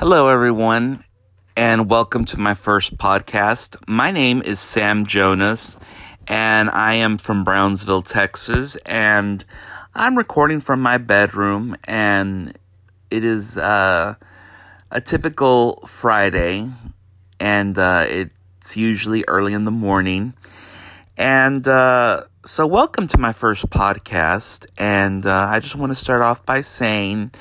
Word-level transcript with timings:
Hello, 0.00 0.28
everyone, 0.28 1.04
and 1.58 1.90
welcome 1.90 2.24
to 2.24 2.40
my 2.40 2.54
first 2.54 2.96
podcast. 2.96 3.76
My 3.86 4.10
name 4.10 4.40
is 4.40 4.58
Sam 4.58 5.04
Jonas, 5.04 5.76
and 6.26 6.70
I 6.70 6.94
am 6.94 7.18
from 7.18 7.44
Brownsville, 7.44 8.00
Texas, 8.00 8.76
and 8.86 9.44
I'm 9.94 10.16
recording 10.16 10.60
from 10.60 10.80
my 10.80 10.96
bedroom, 10.96 11.76
and 11.84 12.58
it 13.10 13.24
is 13.24 13.58
uh, 13.58 14.14
a 14.90 15.00
typical 15.02 15.86
Friday, 15.86 16.66
and 17.38 17.76
uh, 17.76 18.06
it's 18.08 18.78
usually 18.78 19.22
early 19.28 19.52
in 19.52 19.66
the 19.66 19.70
morning. 19.70 20.32
And 21.18 21.68
uh, 21.68 22.22
so, 22.46 22.66
welcome 22.66 23.06
to 23.08 23.18
my 23.18 23.34
first 23.34 23.68
podcast, 23.68 24.64
and 24.78 25.26
uh, 25.26 25.48
I 25.50 25.58
just 25.60 25.76
want 25.76 25.90
to 25.90 25.94
start 25.94 26.22
off 26.22 26.46
by 26.46 26.62
saying, 26.62 27.32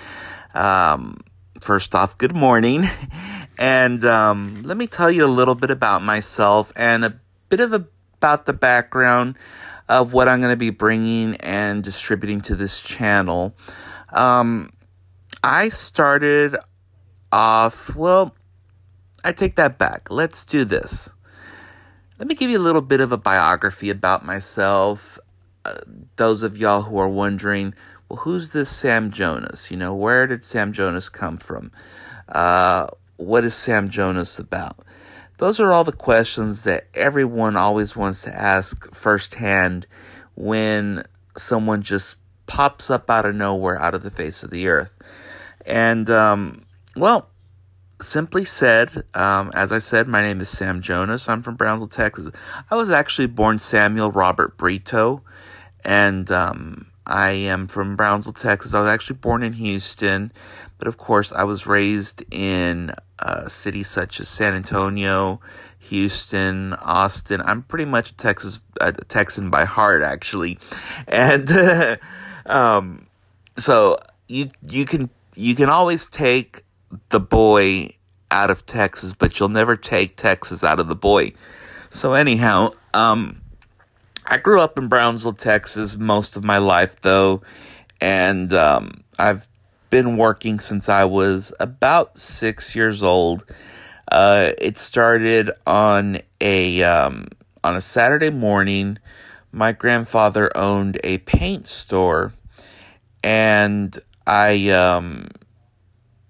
um, 0.53 1.21
first 1.61 1.95
off, 1.95 2.17
good 2.17 2.35
morning. 2.35 2.85
And 3.59 4.05
um, 4.05 4.63
let 4.63 4.77
me 4.77 4.87
tell 4.87 5.11
you 5.11 5.25
a 5.25 5.27
little 5.27 5.53
bit 5.53 5.69
about 5.69 6.01
myself 6.01 6.71
and 6.77 7.03
a 7.03 7.19
bit 7.49 7.59
of 7.59 7.73
a, 7.73 7.85
about 8.15 8.45
the 8.45 8.53
background 8.53 9.35
of 9.89 10.13
what 10.13 10.29
I'm 10.29 10.39
going 10.39 10.53
to 10.53 10.57
be 10.57 10.69
bringing 10.69 11.35
and 11.35 11.83
distributing 11.83 12.39
to 12.41 12.55
this 12.55 12.81
channel. 12.81 13.53
Um, 14.13 14.71
I 15.43 15.67
started 15.67 16.55
off, 17.33 17.93
well, 17.95 18.33
I 19.25 19.33
take 19.33 19.57
that 19.57 19.77
back. 19.77 20.09
Let's 20.09 20.45
do 20.45 20.63
this. 20.63 21.13
Let 22.17 22.29
me 22.29 22.35
give 22.35 22.49
you 22.49 22.59
a 22.59 22.63
little 22.63 22.81
bit 22.81 23.01
of 23.01 23.11
a 23.11 23.17
biography 23.17 23.89
about 23.89 24.25
myself. 24.25 25.19
Uh, 25.65 25.75
those 26.15 26.43
of 26.43 26.55
y'all 26.55 26.83
who 26.83 26.97
are 26.97 27.09
wondering, 27.09 27.73
well, 28.09 28.19
who's 28.19 28.49
this 28.49 28.69
Sam 28.69 29.11
Jonas? 29.11 29.69
You 29.69 29.77
know, 29.77 29.93
where 29.93 30.25
did 30.25 30.43
Sam 30.43 30.73
Jonas 30.73 31.09
come 31.09 31.37
from? 31.37 31.71
Uh, 32.27 32.87
what 33.17 33.45
is 33.45 33.53
Sam 33.53 33.89
Jonas 33.89 34.39
about? 34.39 34.79
Those 35.37 35.59
are 35.59 35.71
all 35.71 35.83
the 35.83 35.91
questions 35.91 36.63
that 36.63 36.87
everyone 36.93 37.55
always 37.55 37.95
wants 37.95 38.23
to 38.23 38.35
ask 38.35 38.93
firsthand 38.93 39.87
when 40.35 41.03
someone 41.37 41.81
just 41.81 42.17
pops 42.45 42.89
up 42.89 43.09
out 43.09 43.25
of 43.25 43.35
nowhere, 43.35 43.79
out 43.79 43.93
of 43.93 44.03
the 44.03 44.11
face 44.11 44.43
of 44.43 44.49
the 44.49 44.67
earth. 44.67 44.91
And, 45.65 46.09
um, 46.09 46.65
well, 46.95 47.29
simply 48.01 48.43
said, 48.43 49.03
um, 49.13 49.51
as 49.53 49.71
I 49.71 49.79
said, 49.79 50.07
my 50.07 50.21
name 50.21 50.41
is 50.41 50.49
Sam 50.49 50.81
Jonas. 50.81 51.29
I'm 51.29 51.41
from 51.41 51.55
Brownsville, 51.55 51.87
Texas. 51.87 52.29
I 52.71 52.75
was 52.75 52.89
actually 52.89 53.27
born 53.27 53.59
Samuel 53.59 54.11
Robert 54.11 54.57
Brito, 54.57 55.21
and 55.85 56.29
um, 56.31 56.88
I 57.09 57.31
am 57.31 57.67
from 57.67 57.95
Brownsville, 57.95 58.33
Texas. 58.33 58.75
I 58.75 58.81
was 58.81 58.89
actually 58.89 59.15
born 59.15 59.41
in 59.41 59.53
Houston, 59.53 60.31
but 60.77 60.87
of 60.87 60.97
course, 60.97 61.33
I 61.33 61.43
was 61.43 61.65
raised 61.65 62.23
in 62.31 62.91
uh, 63.17 63.47
cities 63.47 63.89
such 63.89 64.19
as 64.19 64.29
San 64.29 64.53
Antonio, 64.53 65.41
Houston, 65.79 66.75
Austin. 66.75 67.41
I'm 67.41 67.63
pretty 67.63 67.85
much 67.85 68.11
a 68.11 68.13
Texas 68.13 68.59
a 68.79 68.91
Texan 68.91 69.49
by 69.49 69.65
heart, 69.65 70.03
actually, 70.03 70.59
and 71.07 71.51
um, 72.45 73.07
so 73.57 73.97
you 74.27 74.49
you 74.67 74.85
can 74.85 75.09
you 75.35 75.55
can 75.55 75.67
always 75.67 76.05
take 76.05 76.63
the 77.09 77.19
boy 77.19 77.95
out 78.29 78.51
of 78.51 78.67
Texas, 78.67 79.13
but 79.13 79.39
you'll 79.39 79.49
never 79.49 79.75
take 79.75 80.15
Texas 80.15 80.63
out 80.63 80.79
of 80.79 80.87
the 80.87 80.95
boy. 80.95 81.33
So 81.89 82.13
anyhow, 82.13 82.73
um, 82.93 83.41
I 84.31 84.37
grew 84.37 84.61
up 84.61 84.77
in 84.77 84.89
Brownsville, 84.89 85.33
Texas, 85.33 85.97
most 85.97 86.37
of 86.37 86.43
my 86.43 86.59
life, 86.59 87.01
though, 87.01 87.41
and 87.99 88.53
um, 88.53 89.03
I've 89.17 89.47
been 89.89 90.17
working 90.17 90.59
since 90.59 90.87
I 90.87 91.05
was 91.05 91.51
about 91.59 92.19
six 92.19 92.75
years 92.75 93.01
old. 93.01 93.43
Uh, 94.11 94.51
it 94.59 94.77
started 94.77 95.49
on 95.65 96.19
a 96.39 96.83
um, 96.83 97.29
on 97.63 97.75
a 97.75 97.81
Saturday 97.81 98.29
morning. 98.29 98.99
My 99.51 99.71
grandfather 99.71 100.55
owned 100.55 100.99
a 101.03 101.17
paint 101.17 101.65
store, 101.65 102.31
and 103.23 103.97
I 104.27 104.69
um, 104.69 105.29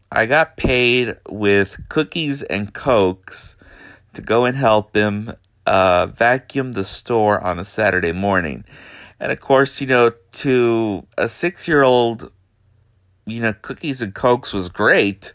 I 0.10 0.26
got 0.26 0.56
paid 0.56 1.18
with 1.28 1.90
cookies 1.90 2.44
and 2.44 2.74
cokes 2.74 3.58
to 4.14 4.22
go 4.22 4.46
and 4.46 4.56
help 4.56 4.96
him 4.96 5.34
uh, 5.70 6.08
vacuum 6.08 6.74
the 6.74 6.84
store 6.84 7.40
on 7.40 7.60
a 7.60 7.64
Saturday 7.64 8.12
morning. 8.12 8.66
And 9.20 9.32
of 9.32 9.40
course, 9.40 9.80
you 9.80 9.86
know, 9.86 10.12
to 10.32 11.06
a 11.16 11.28
six 11.28 11.68
year 11.68 11.84
old, 11.84 12.32
you 13.28 13.40
know, 13.40 13.54
cookies 13.54 14.02
and 14.02 14.16
cokes 14.16 14.52
was 14.52 14.68
great. 14.68 15.32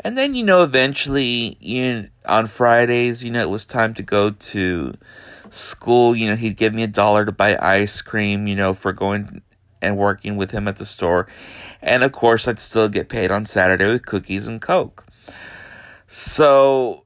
And 0.00 0.16
then, 0.16 0.34
you 0.34 0.44
know, 0.44 0.62
eventually, 0.62 1.58
you 1.60 1.92
know, 1.92 2.08
on 2.24 2.46
Fridays, 2.46 3.22
you 3.22 3.30
know, 3.30 3.42
it 3.42 3.50
was 3.50 3.66
time 3.66 3.92
to 3.94 4.02
go 4.02 4.30
to 4.30 4.94
school. 5.50 6.16
You 6.16 6.28
know, 6.30 6.36
he'd 6.36 6.56
give 6.56 6.72
me 6.72 6.82
a 6.82 6.88
dollar 6.88 7.26
to 7.26 7.32
buy 7.32 7.58
ice 7.60 8.00
cream, 8.00 8.46
you 8.46 8.56
know, 8.56 8.72
for 8.72 8.94
going 8.94 9.42
and 9.82 9.98
working 9.98 10.38
with 10.38 10.52
him 10.52 10.68
at 10.68 10.76
the 10.76 10.86
store. 10.86 11.28
And 11.82 12.02
of 12.02 12.12
course, 12.12 12.48
I'd 12.48 12.60
still 12.60 12.88
get 12.88 13.10
paid 13.10 13.30
on 13.30 13.44
Saturday 13.44 13.86
with 13.86 14.06
cookies 14.06 14.46
and 14.46 14.58
Coke. 14.58 15.06
So 16.08 17.05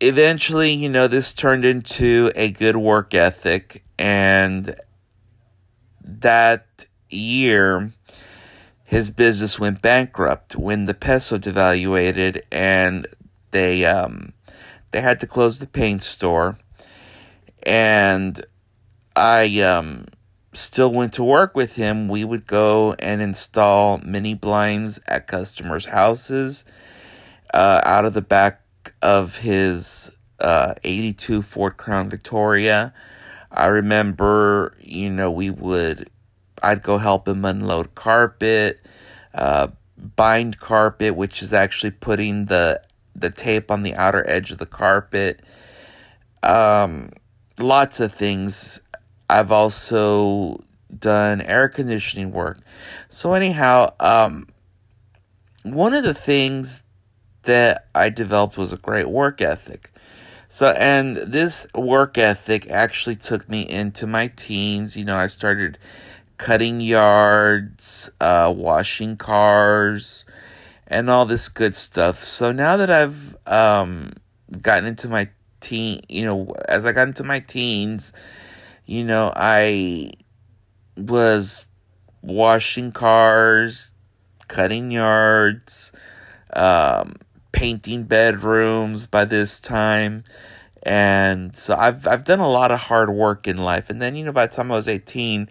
eventually, 0.00 0.72
you 0.72 0.88
know, 0.88 1.06
this 1.06 1.32
turned 1.32 1.64
into 1.64 2.30
a 2.34 2.50
good 2.50 2.76
work 2.76 3.14
ethic. 3.14 3.84
And 3.98 4.76
that 6.02 6.86
year, 7.08 7.92
his 8.84 9.10
business 9.10 9.58
went 9.58 9.82
bankrupt 9.82 10.56
when 10.56 10.86
the 10.86 10.94
peso 10.94 11.38
devaluated 11.38 12.42
and 12.52 13.06
they 13.50 13.84
um, 13.84 14.32
they 14.90 15.00
had 15.00 15.18
to 15.20 15.26
close 15.26 15.58
the 15.58 15.66
paint 15.66 16.02
store. 16.02 16.58
And 17.64 18.44
I 19.16 19.60
um, 19.60 20.06
still 20.52 20.92
went 20.92 21.12
to 21.14 21.24
work 21.24 21.56
with 21.56 21.76
him. 21.76 22.06
We 22.06 22.24
would 22.24 22.46
go 22.46 22.94
and 22.98 23.20
install 23.20 23.98
mini 23.98 24.34
blinds 24.34 25.00
at 25.08 25.26
customers' 25.26 25.86
houses 25.86 26.64
uh, 27.52 27.80
out 27.82 28.04
of 28.04 28.14
the 28.14 28.22
back 28.22 28.60
of 29.02 29.36
his 29.36 30.10
uh, 30.40 30.74
82 30.84 31.42
Ford 31.42 31.76
Crown 31.76 32.08
Victoria. 32.08 32.92
I 33.50 33.66
remember, 33.66 34.74
you 34.80 35.08
know, 35.10 35.30
we 35.30 35.50
would, 35.50 36.10
I'd 36.62 36.82
go 36.82 36.98
help 36.98 37.26
him 37.26 37.44
unload 37.44 37.94
carpet, 37.94 38.84
uh, 39.34 39.68
bind 39.96 40.60
carpet, 40.60 41.14
which 41.14 41.42
is 41.42 41.52
actually 41.52 41.92
putting 41.92 42.46
the 42.46 42.82
the 43.18 43.30
tape 43.30 43.70
on 43.70 43.82
the 43.82 43.94
outer 43.94 44.28
edge 44.28 44.50
of 44.50 44.58
the 44.58 44.66
carpet. 44.66 45.40
Um, 46.42 47.12
lots 47.58 47.98
of 47.98 48.12
things. 48.12 48.80
I've 49.28 49.50
also 49.50 50.62
done 50.96 51.40
air 51.40 51.68
conditioning 51.68 52.30
work. 52.30 52.60
So 53.08 53.32
anyhow, 53.32 53.94
um, 53.98 54.48
one 55.62 55.94
of 55.94 56.04
the 56.04 56.14
things 56.14 56.84
that 57.46 57.86
I 57.94 58.10
developed 58.10 58.56
was 58.56 58.72
a 58.72 58.76
great 58.76 59.08
work 59.08 59.40
ethic. 59.40 59.90
So, 60.48 60.68
and 60.68 61.16
this 61.16 61.66
work 61.74 62.16
ethic 62.16 62.70
actually 62.70 63.16
took 63.16 63.48
me 63.48 63.62
into 63.62 64.06
my 64.06 64.28
teens. 64.28 64.96
You 64.96 65.04
know, 65.04 65.16
I 65.16 65.26
started 65.26 65.78
cutting 66.38 66.80
yards, 66.80 68.10
uh, 68.20 68.52
washing 68.56 69.16
cars, 69.16 70.24
and 70.86 71.10
all 71.10 71.26
this 71.26 71.48
good 71.48 71.74
stuff. 71.74 72.22
So 72.22 72.52
now 72.52 72.76
that 72.76 72.90
I've 72.90 73.36
um, 73.46 74.12
gotten 74.62 74.86
into 74.86 75.08
my 75.08 75.28
teen, 75.60 76.00
you 76.08 76.24
know, 76.24 76.54
as 76.68 76.86
I 76.86 76.92
got 76.92 77.08
into 77.08 77.24
my 77.24 77.40
teens, 77.40 78.12
you 78.84 79.04
know, 79.04 79.32
I 79.34 80.12
was 80.96 81.66
washing 82.22 82.92
cars, 82.92 83.92
cutting 84.46 84.90
yards, 84.90 85.90
um, 86.52 87.16
painting 87.56 88.04
bedrooms 88.04 89.06
by 89.06 89.24
this 89.24 89.60
time. 89.60 90.22
And 90.82 91.56
so 91.56 91.74
I've 91.74 92.06
I've 92.06 92.22
done 92.22 92.38
a 92.38 92.48
lot 92.48 92.70
of 92.70 92.78
hard 92.78 93.10
work 93.10 93.48
in 93.48 93.56
life. 93.56 93.88
And 93.88 94.00
then, 94.00 94.14
you 94.14 94.24
know, 94.26 94.32
by 94.32 94.46
the 94.46 94.54
time 94.54 94.70
I 94.70 94.76
was 94.76 94.86
18, 94.86 95.48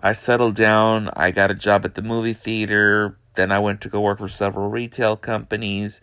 I 0.00 0.12
settled 0.12 0.56
down. 0.56 1.08
I 1.14 1.30
got 1.30 1.52
a 1.52 1.54
job 1.54 1.84
at 1.84 1.94
the 1.94 2.02
movie 2.02 2.32
theater. 2.32 3.16
Then 3.36 3.52
I 3.52 3.60
went 3.60 3.80
to 3.82 3.88
go 3.88 4.00
work 4.00 4.18
for 4.18 4.28
several 4.28 4.68
retail 4.68 5.16
companies. 5.16 6.00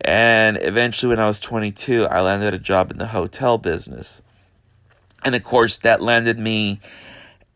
And 0.00 0.56
eventually, 0.62 1.10
when 1.10 1.18
I 1.18 1.26
was 1.26 1.40
22, 1.40 2.06
I 2.06 2.20
landed 2.20 2.54
a 2.54 2.58
job 2.58 2.92
in 2.92 2.98
the 2.98 3.08
hotel 3.08 3.58
business. 3.58 4.22
And 5.24 5.34
of 5.34 5.42
course, 5.42 5.78
that 5.78 6.00
landed 6.00 6.38
me 6.38 6.80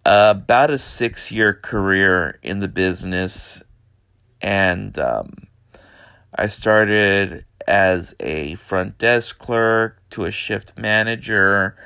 uh, 0.04 0.34
about 0.36 0.72
a 0.72 0.78
six 0.78 1.30
year 1.30 1.54
career 1.54 2.40
in 2.42 2.58
the 2.58 2.68
business. 2.68 3.62
And 4.42 4.98
um, 4.98 5.43
I 6.34 6.46
started 6.48 7.44
as 7.66 8.14
a 8.20 8.56
front 8.56 8.98
desk 8.98 9.38
clerk 9.38 10.02
to 10.10 10.24
a 10.24 10.30
shift 10.30 10.76
manager, 10.76 11.76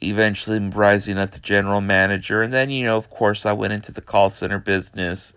eventually 0.00 0.58
rising 0.58 1.18
up 1.18 1.32
to 1.32 1.40
general 1.40 1.80
manager. 1.80 2.42
And 2.42 2.52
then, 2.52 2.70
you 2.70 2.84
know, 2.84 2.96
of 2.96 3.10
course, 3.10 3.44
I 3.44 3.52
went 3.52 3.72
into 3.72 3.92
the 3.92 4.00
call 4.00 4.30
center 4.30 4.58
business, 4.58 5.34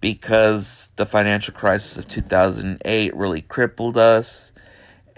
because 0.00 0.90
the 0.96 1.06
financial 1.06 1.54
crisis 1.54 1.98
of 1.98 2.08
2008 2.08 3.16
really 3.16 3.40
crippled 3.42 3.96
us 3.96 4.52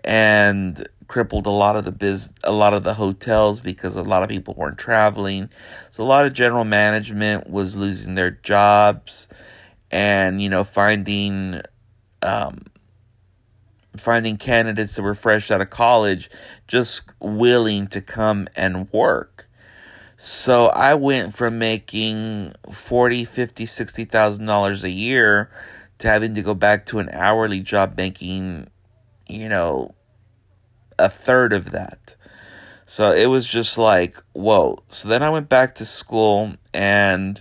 and 0.05 0.89
crippled 1.09 1.47
a 1.47 1.51
lot 1.51 1.75
of 1.75 1.85
the 1.85 1.93
biz 1.93 2.33
a 2.45 2.53
lot 2.53 2.75
of 2.75 2.85
the 2.85 2.95
hotels 2.95 3.61
because 3.61 3.97
a 3.97 4.03
lot 4.03 4.23
of 4.23 4.29
people 4.29 4.55
weren't 4.55 4.79
traveling 4.79 5.49
so 5.91 6.03
a 6.03 6.07
lot 6.07 6.27
of 6.27 6.35
general 6.35 6.65
management 6.65 7.49
was 7.49 7.77
losing 7.77 8.15
their 8.15 8.31
jobs 8.31 9.27
and 9.91 10.41
you 10.41 10.49
know 10.49 10.63
finding 10.63 11.61
um, 12.23 12.67
finding 13.97 14.37
candidates 14.37 14.97
that 14.97 15.03
were 15.03 15.15
fresh 15.15 15.51
out 15.51 15.61
of 15.61 15.71
college 15.71 16.31
just 16.67 17.03
willing 17.21 17.87
to 17.89 18.01
come 18.01 18.49
and 18.57 18.91
work. 18.93 19.49
So 20.17 20.67
i 20.67 20.95
went 20.95 21.37
from 21.37 21.59
making 21.59 22.53
40 22.73 23.25
50 23.25 23.67
60 23.67 24.05
thousand 24.05 24.47
dollars 24.47 24.83
a 24.83 24.91
year 24.91 25.49
to 25.99 26.09
having 26.09 26.35
to 26.35 26.43
go 26.43 26.55
back 26.55 26.87
to 26.87 26.99
an 26.99 27.09
hourly 27.13 27.61
job 27.61 27.97
making 27.97 28.69
you 29.29 29.49
know 29.49 29.95
a 30.99 31.09
third 31.09 31.53
of 31.53 31.71
that. 31.71 32.17
So 32.85 33.13
it 33.13 33.27
was 33.27 33.47
just 33.47 33.79
like 33.79 34.21
whoa. 34.33 34.83
So 34.89 35.09
then 35.09 35.23
i 35.23 35.31
went 35.31 35.49
back 35.49 35.75
to 35.77 35.85
school 35.85 36.55
and 36.75 37.41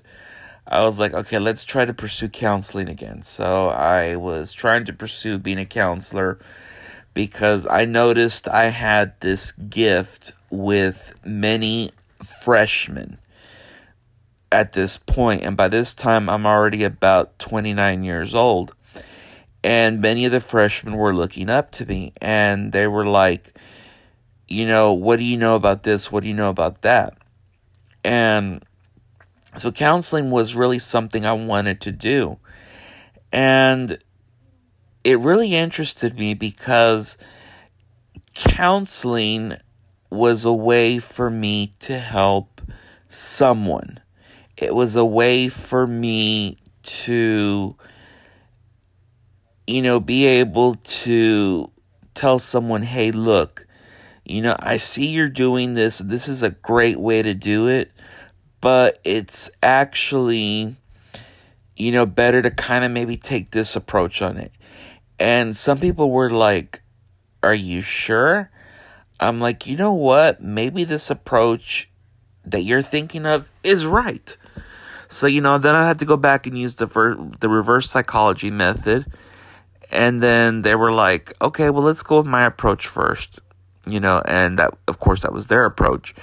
I 0.68 0.84
was 0.86 1.00
like, 1.00 1.14
okay, 1.14 1.40
let's 1.40 1.64
try 1.64 1.86
to 1.86 1.94
pursue 1.94 2.30
counseling 2.30 2.90
again. 2.90 3.22
So 3.22 3.70
I 3.70 4.16
was 4.16 4.52
trying 4.52 4.86
to 4.86 4.94
pursue 4.94 5.38
being 5.38 5.60
a 5.60 5.66
counselor 5.66 6.40
because 7.14 7.66
I 7.70 7.86
noticed 7.86 8.48
I 8.50 8.66
had 8.66 9.20
this 9.22 9.52
gift 9.54 10.34
with 10.50 11.16
many 11.26 11.92
freshmen 12.44 13.18
at 14.52 14.74
this 14.74 14.98
point. 14.98 15.44
And 15.44 15.56
by 15.56 15.70
this 15.70 15.94
time 15.94 16.30
I'm 16.30 16.46
already 16.46 16.84
about 16.84 17.40
29 17.40 18.04
years 18.04 18.36
old. 18.36 18.74
And 19.64 20.02
many 20.02 20.26
of 20.26 20.32
the 20.32 20.40
freshmen 20.40 20.96
were 20.96 21.14
looking 21.14 21.50
up 21.50 21.72
to 21.72 21.86
me 21.86 22.14
and 22.22 22.72
they 22.72 22.88
were 22.88 23.06
like 23.06 23.54
you 24.48 24.66
know 24.66 24.94
what 24.94 25.18
do 25.18 25.24
you 25.24 25.38
know 25.38 25.56
about 25.56 25.84
this? 25.84 26.12
What 26.12 26.24
do 26.24 26.30
you 26.30 26.34
know 26.34 26.50
about 26.50 26.82
that? 26.82 27.18
And 28.04 28.64
so 29.56 29.72
counseling 29.72 30.30
was 30.30 30.56
really 30.56 30.80
something 30.80 31.26
I 31.26 31.34
wanted 31.34 31.80
to 31.82 31.92
do. 31.92 32.38
And 33.32 34.00
it 35.04 35.20
really 35.20 35.56
interested 35.56 36.18
me 36.18 36.34
because 36.34 37.18
counseling 38.34 39.58
was 40.10 40.46
a 40.46 40.54
way 40.54 41.00
for 41.00 41.30
me 41.30 41.74
to 41.80 42.00
help 42.00 42.62
someone. 43.10 44.00
It 44.58 44.74
was 44.76 44.96
a 44.96 45.06
way 45.06 45.50
for 45.50 45.86
me 45.88 46.58
to, 46.84 47.76
you 49.66 49.82
know, 49.82 50.00
be 50.00 50.26
able 50.26 50.76
to 50.76 51.72
tell 52.14 52.40
someone, 52.40 52.84
hey, 52.84 53.12
look, 53.12 53.68
you 54.26 54.42
know, 54.42 54.56
I 54.60 54.78
see 54.78 55.08
you're 55.08 55.30
doing 55.30 55.74
this. 55.74 56.00
This 56.00 56.28
is 56.28 56.44
a 56.44 56.50
great 56.50 57.00
way 57.00 57.22
to 57.22 57.34
do 57.34 57.68
it 57.68 57.92
but 58.62 59.00
it's 59.04 59.50
actually, 59.62 60.76
you 61.76 61.92
know, 61.92 62.06
better 62.06 62.42
to 62.42 62.52
kind 62.52 62.84
of 62.84 62.92
maybe 62.92 63.18
take 63.18 63.52
this 63.52 63.76
approach 63.76 64.22
on 64.22 64.38
it. 64.38 64.52
And 65.20 65.56
some 65.56 65.80
people 65.80 66.12
were 66.12 66.30
like, 66.30 66.82
Are 67.44 67.56
you 67.56 67.82
sure? 67.82 68.52
I'm 69.20 69.40
like, 69.40 69.66
you 69.66 69.76
know 69.78 69.94
what? 69.94 70.42
Maybe 70.42 70.84
this 70.84 71.10
approach 71.10 71.90
that 72.46 72.62
you're 72.62 72.82
thinking 72.82 73.26
of 73.26 73.52
is 73.64 73.86
right. 73.86 74.38
So, 75.10 75.26
you 75.28 75.42
know, 75.42 75.58
then 75.58 75.76
I 75.76 75.88
had 75.88 76.00
to 76.00 76.06
go 76.06 76.18
back 76.18 76.46
and 76.46 76.58
use 76.58 76.76
the, 76.76 76.86
ver- 76.86 77.16
the 77.40 77.50
reverse 77.50 77.90
psychology 77.90 78.52
method. 78.52 79.06
And 79.90 80.22
then 80.22 80.62
they 80.62 80.76
were 80.76 80.92
like, 80.92 81.34
okay, 81.42 81.70
well, 81.70 81.84
let's 81.84 82.04
go 82.04 82.18
with 82.18 82.28
my 82.28 82.46
approach 82.46 82.88
first. 82.88 83.40
You 83.88 84.02
know, 84.02 84.22
and 84.26 84.60
that, 84.60 84.78
of 84.88 85.00
course, 85.00 85.22
that 85.22 85.32
was 85.32 85.48
their 85.48 85.64
approach. 85.66 86.14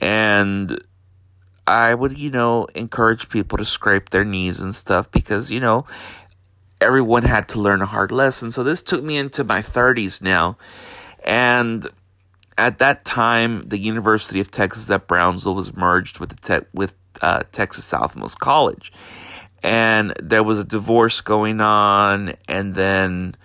And 0.00 0.80
I 1.66 1.94
would, 1.94 2.18
you 2.18 2.30
know, 2.30 2.66
encourage 2.74 3.28
people 3.28 3.58
to 3.58 3.64
scrape 3.64 4.10
their 4.10 4.24
knees 4.24 4.60
and 4.60 4.74
stuff 4.74 5.10
because, 5.10 5.50
you 5.50 5.60
know, 5.60 5.86
everyone 6.80 7.22
had 7.22 7.48
to 7.50 7.60
learn 7.60 7.82
a 7.82 7.86
hard 7.86 8.10
lesson. 8.10 8.50
So 8.50 8.64
this 8.64 8.82
took 8.82 9.02
me 9.02 9.16
into 9.16 9.44
my 9.44 9.62
30s 9.62 10.20
now. 10.20 10.56
And 11.24 11.86
at 12.58 12.78
that 12.78 13.04
time, 13.04 13.68
the 13.68 13.78
University 13.78 14.40
of 14.40 14.50
Texas 14.50 14.90
at 14.90 15.06
Brownsville 15.06 15.54
was 15.54 15.74
merged 15.74 16.18
with 16.18 16.30
the 16.30 16.60
te- 16.60 16.66
with 16.72 16.96
uh, 17.20 17.42
Texas 17.52 17.90
Southmost 17.90 18.38
College. 18.38 18.92
And 19.62 20.12
there 20.20 20.42
was 20.42 20.58
a 20.58 20.64
divorce 20.64 21.20
going 21.20 21.60
on, 21.60 22.34
and 22.48 22.74
then 22.74 23.36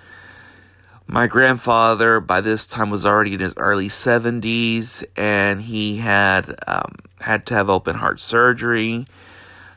my 1.09 1.27
grandfather, 1.27 2.19
by 2.19 2.41
this 2.41 2.67
time, 2.67 2.89
was 2.89 3.05
already 3.05 3.33
in 3.33 3.39
his 3.39 3.53
early 3.55 3.87
70s 3.87 5.05
and 5.15 5.61
he 5.61 5.97
had 5.97 6.53
um, 6.67 6.95
had 7.21 7.45
to 7.47 7.53
have 7.53 7.69
open 7.69 7.97
heart 7.97 8.19
surgery. 8.19 9.05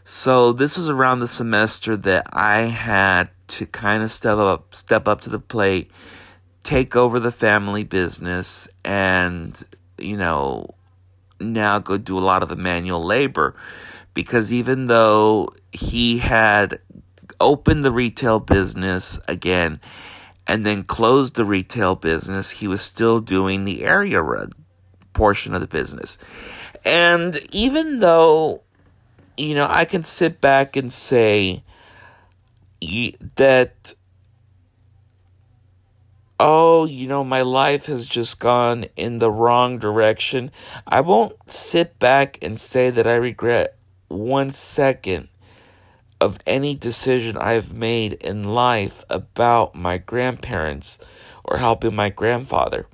So 0.05 0.53
this 0.53 0.77
was 0.77 0.89
around 0.89 1.21
the 1.21 1.29
semester 1.29 1.97
that 1.97 2.27
I 2.33 2.63
had 2.63 3.31
to 3.49 3.67
kind 3.67 4.03
of 4.03 4.11
step 4.11 4.39
up, 4.39 4.75
step 4.75 5.07
up 5.07 5.21
to 5.23 5.31
the 5.31 5.39
plate, 5.39 5.91
take 6.63 6.97
over 6.97 7.21
the 7.21 7.33
family 7.33 7.85
business, 7.85 8.69
and 8.85 9.63
you 9.99 10.17
know, 10.17 10.75
now 11.39 11.79
go 11.79 11.99
do 11.99 12.19
a 12.19 12.21
lot 12.21 12.43
of 12.43 12.49
the 12.49 12.57
manual 12.57 13.05
labor. 13.05 13.55
Because 14.13 14.53
even 14.53 14.87
though 14.87 15.51
he 15.73 16.19
had 16.19 16.81
opened 17.39 17.85
the 17.85 17.93
retail 17.93 18.41
business 18.41 19.21
again, 19.29 19.81
and 20.47 20.67
then 20.67 20.83
closed 20.83 21.37
the 21.37 21.45
retail 21.45 21.95
business, 21.95 22.51
he 22.51 22.67
was 22.67 22.83
still 22.83 23.21
doing 23.21 23.65
the 23.65 23.85
area 23.85 24.21
rug 24.21 24.53
portion 25.13 25.55
of 25.55 25.61
the 25.61 25.67
business. 25.69 26.19
And 26.85 27.41
even 27.53 28.01
though, 28.01 28.63
you 29.37 29.55
know, 29.55 29.67
I 29.69 29.85
can 29.85 30.03
sit 30.03 30.41
back 30.41 30.77
and 30.77 30.93
say 30.93 31.63
that, 33.37 33.95
oh, 36.39 36.87
you 36.87 37.07
know, 37.07 37.23
my 37.23 37.43
life 37.43 37.87
has 37.87 38.07
just 38.07 38.41
gone 38.41 38.87
in 38.97 39.19
the 39.19 39.31
wrong 39.31 39.79
direction, 39.79 40.51
I 40.87 41.01
won't 41.03 41.51
sit 41.51 41.99
back 41.99 42.39
and 42.41 42.59
say 42.59 42.91
that 42.91 43.07
I 43.07 43.15
regret 43.15 43.77
one 44.09 44.51
second 44.51 45.29
of 46.21 46.39
any 46.47 46.75
decision 46.75 47.37
I've 47.37 47.73
made 47.73 48.15
in 48.15 48.45
life 48.45 49.05
about 49.09 49.75
my 49.75 49.99
grandparents 49.99 50.99
or 51.45 51.59
helping 51.59 51.95
my 51.95 52.11
grandfather. 52.11 52.87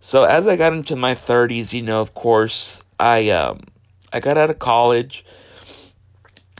So 0.00 0.24
as 0.24 0.46
I 0.46 0.56
got 0.56 0.72
into 0.72 0.96
my 0.96 1.14
30s, 1.14 1.72
you 1.72 1.82
know, 1.82 2.00
of 2.00 2.14
course, 2.14 2.82
I 3.02 3.30
um 3.30 3.64
I 4.12 4.20
got 4.20 4.38
out 4.38 4.48
of 4.48 4.60
college. 4.60 5.24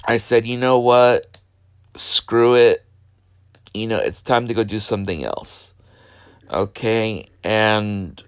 I 0.04 0.16
said, 0.16 0.44
"You 0.44 0.58
know 0.58 0.80
what? 0.80 1.38
Screw 1.94 2.56
it. 2.56 2.84
You 3.72 3.86
know, 3.86 3.98
it's 3.98 4.22
time 4.22 4.48
to 4.48 4.54
go 4.54 4.64
do 4.64 4.80
something 4.80 5.22
else." 5.22 5.72
Okay? 6.50 7.26
And 7.44 8.20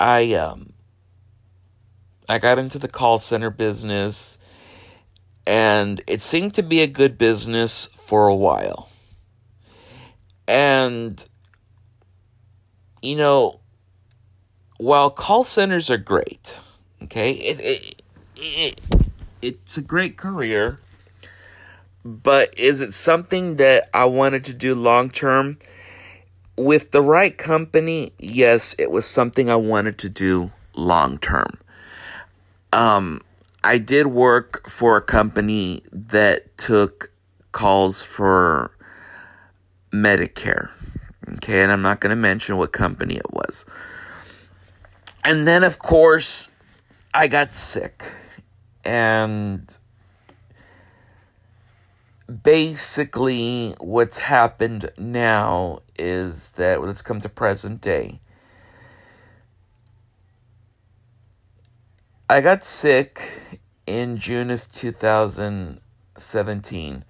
I 0.00 0.32
um 0.32 0.72
I 2.30 2.38
got 2.38 2.58
into 2.58 2.78
the 2.78 2.88
call 2.88 3.18
center 3.18 3.50
business 3.50 4.38
and 5.46 6.00
it 6.06 6.22
seemed 6.22 6.54
to 6.54 6.62
be 6.62 6.80
a 6.80 6.86
good 6.86 7.18
business 7.18 7.90
for 7.94 8.26
a 8.26 8.34
while. 8.34 8.88
And, 10.48 11.22
you 13.02 13.16
know, 13.16 13.60
while 14.84 15.08
call 15.08 15.44
centers 15.44 15.88
are 15.88 15.96
great, 15.96 16.56
okay, 17.02 17.30
it, 17.30 17.58
it, 17.58 18.02
it, 18.36 18.80
it's 19.40 19.78
a 19.78 19.80
great 19.80 20.18
career, 20.18 20.78
but 22.04 22.52
is 22.58 22.82
it 22.82 22.92
something 22.92 23.56
that 23.56 23.88
I 23.94 24.04
wanted 24.04 24.44
to 24.44 24.52
do 24.52 24.74
long 24.74 25.08
term? 25.08 25.58
With 26.58 26.90
the 26.90 27.00
right 27.00 27.36
company, 27.36 28.12
yes, 28.18 28.74
it 28.78 28.90
was 28.90 29.06
something 29.06 29.48
I 29.48 29.56
wanted 29.56 29.96
to 30.00 30.10
do 30.10 30.52
long 30.74 31.16
term. 31.16 31.58
Um, 32.74 33.22
I 33.64 33.78
did 33.78 34.08
work 34.08 34.68
for 34.68 34.98
a 34.98 35.02
company 35.02 35.82
that 35.92 36.58
took 36.58 37.10
calls 37.52 38.02
for 38.02 38.70
Medicare. 39.94 40.68
Okay, 41.36 41.62
and 41.62 41.72
I'm 41.72 41.80
not 41.80 42.00
going 42.00 42.10
to 42.10 42.20
mention 42.20 42.58
what 42.58 42.72
company 42.72 43.14
it 43.16 43.32
was. 43.32 43.64
And 45.24 45.48
then, 45.48 45.64
of 45.64 45.78
course, 45.78 46.50
I 47.14 47.28
got 47.28 47.54
sick. 47.54 48.04
And 48.84 49.74
basically, 52.42 53.74
what's 53.80 54.18
happened 54.18 54.90
now 54.98 55.78
is 55.98 56.50
that 56.52 56.82
let's 56.82 57.00
come 57.00 57.20
to 57.20 57.30
present 57.30 57.80
day. 57.80 58.20
I 62.28 62.42
got 62.42 62.64
sick 62.64 63.40
in 63.86 64.18
June 64.18 64.50
of 64.50 64.70
2017. 64.70 67.04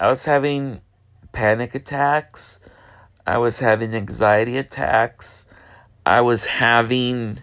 I 0.00 0.08
was 0.08 0.24
having 0.26 0.82
panic 1.32 1.74
attacks. 1.74 2.60
I 3.26 3.38
was 3.38 3.60
having 3.60 3.94
anxiety 3.94 4.58
attacks. 4.58 5.46
I 6.04 6.20
was 6.20 6.44
having 6.46 7.40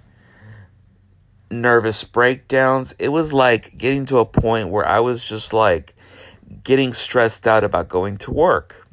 nervous 1.51 2.03
breakdowns. 2.03 2.95
It 2.97 3.09
was 3.09 3.33
like 3.33 3.77
getting 3.77 4.05
to 4.07 4.17
a 4.17 4.25
point 4.25 4.69
where 4.69 4.85
I 4.85 4.99
was 4.99 5.23
just 5.23 5.53
like 5.53 5.93
getting 6.63 6.93
stressed 6.93 7.47
out 7.47 7.63
about 7.63 7.89
going 7.89 8.17
to 8.17 8.31
work. 8.31 8.87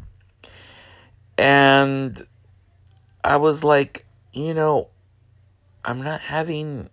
And 1.36 2.20
I 3.22 3.36
was 3.36 3.62
like, 3.62 4.04
you 4.32 4.54
know, 4.54 4.88
I'm 5.84 6.02
not 6.02 6.20
having, 6.20 6.90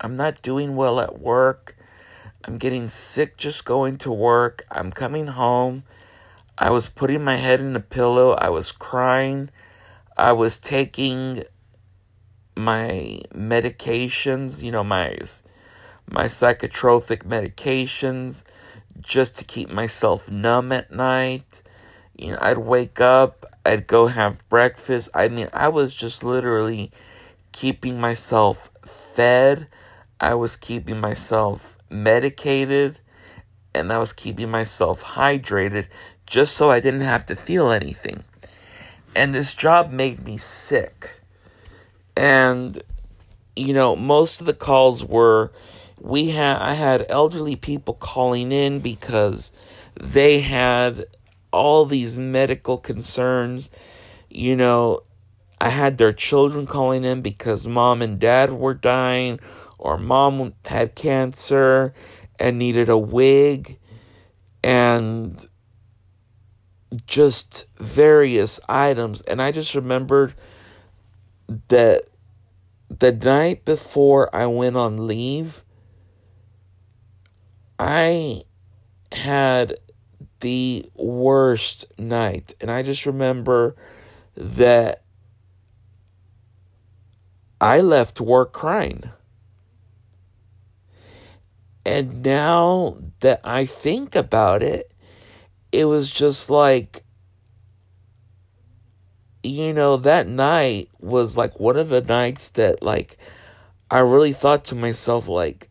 I'm 0.00 0.16
not 0.16 0.42
doing 0.42 0.76
well 0.76 1.00
at 1.00 1.18
work. 1.18 1.76
I'm 2.44 2.58
getting 2.58 2.88
sick 2.88 3.36
just 3.36 3.64
going 3.64 3.98
to 3.98 4.12
work. 4.12 4.64
I'm 4.70 4.92
coming 4.92 5.26
home. 5.26 5.82
I 6.56 6.70
was 6.70 6.88
putting 6.88 7.24
my 7.24 7.36
head 7.36 7.60
in 7.60 7.74
a 7.74 7.80
pillow. 7.80 8.32
I 8.32 8.48
was 8.48 8.70
crying. 8.72 9.50
I 10.16 10.32
was 10.32 10.58
taking 10.58 11.42
my 12.56 13.20
medications, 13.34 14.62
you 14.62 14.70
know, 14.70 14.82
my 14.82 15.16
my 16.08 16.24
psychotropic 16.24 17.24
medications 17.24 18.44
just 19.00 19.36
to 19.38 19.44
keep 19.44 19.70
myself 19.70 20.30
numb 20.30 20.72
at 20.72 20.90
night. 20.90 21.62
You 22.16 22.32
know, 22.32 22.38
I'd 22.40 22.58
wake 22.58 23.00
up, 23.00 23.44
I'd 23.64 23.86
go 23.86 24.06
have 24.06 24.46
breakfast. 24.48 25.10
I 25.14 25.28
mean, 25.28 25.48
I 25.52 25.68
was 25.68 25.94
just 25.94 26.24
literally 26.24 26.90
keeping 27.52 28.00
myself 28.00 28.70
fed. 28.84 29.66
I 30.20 30.34
was 30.34 30.56
keeping 30.56 31.00
myself 31.00 31.76
medicated 31.90 33.00
and 33.74 33.92
I 33.92 33.98
was 33.98 34.12
keeping 34.12 34.50
myself 34.50 35.02
hydrated 35.04 35.86
just 36.26 36.56
so 36.56 36.70
I 36.70 36.80
didn't 36.80 37.02
have 37.02 37.26
to 37.26 37.36
feel 37.36 37.70
anything. 37.70 38.24
And 39.14 39.34
this 39.34 39.54
job 39.54 39.90
made 39.90 40.24
me 40.24 40.36
sick. 40.36 41.15
And 42.16 42.82
you 43.56 43.72
know, 43.72 43.96
most 43.96 44.40
of 44.40 44.46
the 44.46 44.54
calls 44.54 45.04
were 45.04 45.52
we 45.98 46.30
had 46.30 46.58
I 46.58 46.74
had 46.74 47.06
elderly 47.08 47.56
people 47.56 47.94
calling 47.94 48.52
in 48.52 48.80
because 48.80 49.52
they 49.98 50.40
had 50.40 51.06
all 51.52 51.86
these 51.86 52.18
medical 52.18 52.78
concerns. 52.78 53.70
You 54.28 54.56
know, 54.56 55.00
I 55.60 55.70
had 55.70 55.96
their 55.96 56.12
children 56.12 56.66
calling 56.66 57.04
in 57.04 57.22
because 57.22 57.66
mom 57.66 58.02
and 58.02 58.20
dad 58.20 58.52
were 58.52 58.74
dying 58.74 59.40
or 59.78 59.96
mom 59.96 60.54
had 60.66 60.94
cancer 60.94 61.94
and 62.38 62.58
needed 62.58 62.90
a 62.90 62.98
wig 62.98 63.78
and 64.62 65.46
just 67.06 67.66
various 67.76 68.60
items 68.68 69.22
and 69.22 69.40
I 69.40 69.50
just 69.50 69.74
remembered 69.74 70.34
that 71.68 72.02
the 72.88 73.12
night 73.12 73.64
before 73.64 74.34
I 74.34 74.46
went 74.46 74.76
on 74.76 75.06
leave 75.06 75.62
I 77.78 78.44
had 79.12 79.74
the 80.40 80.88
worst 80.94 81.86
night. 81.98 82.54
And 82.60 82.70
I 82.70 82.82
just 82.82 83.06
remember 83.06 83.76
that 84.36 85.02
I 87.60 87.80
left 87.80 88.20
work 88.20 88.52
crying. 88.52 89.10
And 91.84 92.22
now 92.22 92.98
that 93.20 93.40
I 93.44 93.64
think 93.64 94.16
about 94.16 94.62
it, 94.62 94.92
it 95.70 95.84
was 95.84 96.10
just 96.10 96.50
like, 96.50 97.04
you 99.46 99.72
know, 99.72 99.96
that 99.98 100.26
night 100.26 100.88
was 101.00 101.36
like 101.36 101.60
one 101.60 101.76
of 101.76 101.88
the 101.88 102.02
nights 102.02 102.50
that, 102.52 102.82
like, 102.82 103.16
I 103.90 104.00
really 104.00 104.32
thought 104.32 104.64
to 104.66 104.74
myself, 104.74 105.28
like, 105.28 105.68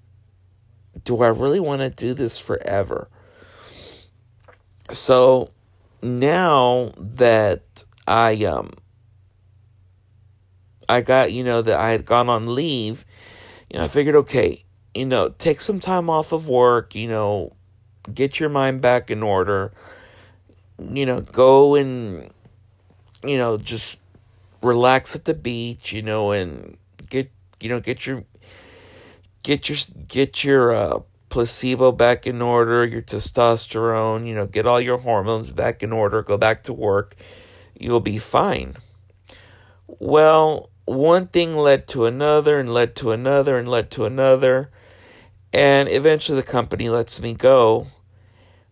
do 1.03 1.21
I 1.21 1.27
really 1.27 1.59
want 1.59 1.81
to 1.81 1.89
do 1.89 2.13
this 2.13 2.39
forever? 2.39 3.09
So 4.91 5.49
now 6.01 6.91
that 6.97 7.83
I 8.07 8.45
um 8.45 8.71
I 10.87 11.01
got, 11.01 11.33
you 11.33 11.43
know, 11.43 11.61
that 11.61 11.79
I 11.79 11.91
had 11.91 12.05
gone 12.05 12.29
on 12.29 12.53
leave, 12.53 13.03
you 13.69 13.79
know, 13.79 13.85
I 13.85 13.87
figured, 13.87 14.15
okay, 14.15 14.63
you 14.93 15.05
know, 15.05 15.29
take 15.29 15.59
some 15.59 15.79
time 15.79 16.09
off 16.09 16.31
of 16.31 16.47
work, 16.47 16.93
you 16.93 17.07
know, 17.07 17.55
get 18.13 18.39
your 18.39 18.49
mind 18.49 18.81
back 18.81 19.09
in 19.09 19.23
order, 19.23 19.73
you 20.79 21.05
know, 21.05 21.21
go 21.21 21.75
and, 21.75 22.29
you 23.27 23.37
know, 23.37 23.57
just 23.57 24.01
relax 24.61 25.15
at 25.15 25.25
the 25.25 25.33
beach, 25.33 25.91
you 25.93 26.01
know, 26.01 26.31
and 26.31 26.77
get, 27.09 27.31
you 27.59 27.69
know, 27.69 27.79
get 27.79 28.05
your 28.05 28.23
get 29.43 29.69
your 29.69 29.77
get 30.07 30.43
your 30.43 30.73
uh, 30.73 30.99
placebo 31.29 31.91
back 31.91 32.25
in 32.25 32.41
order, 32.41 32.85
your 32.85 33.01
testosterone, 33.01 34.25
you 34.25 34.33
know, 34.33 34.47
get 34.47 34.65
all 34.65 34.81
your 34.81 34.97
hormones 34.97 35.51
back 35.51 35.83
in 35.83 35.91
order, 35.91 36.23
go 36.23 36.37
back 36.37 36.63
to 36.63 36.73
work, 36.73 37.15
you'll 37.77 37.99
be 37.99 38.17
fine. 38.17 38.75
Well, 39.87 40.69
one 40.85 41.27
thing 41.27 41.55
led 41.55 41.87
to 41.89 42.05
another 42.05 42.59
and 42.59 42.73
led 42.73 42.95
to 42.97 43.11
another 43.11 43.57
and 43.57 43.67
led 43.67 43.91
to 43.91 44.05
another, 44.05 44.71
and 45.51 45.89
eventually 45.89 46.39
the 46.39 46.47
company 46.47 46.89
lets 46.89 47.21
me 47.21 47.33
go 47.33 47.87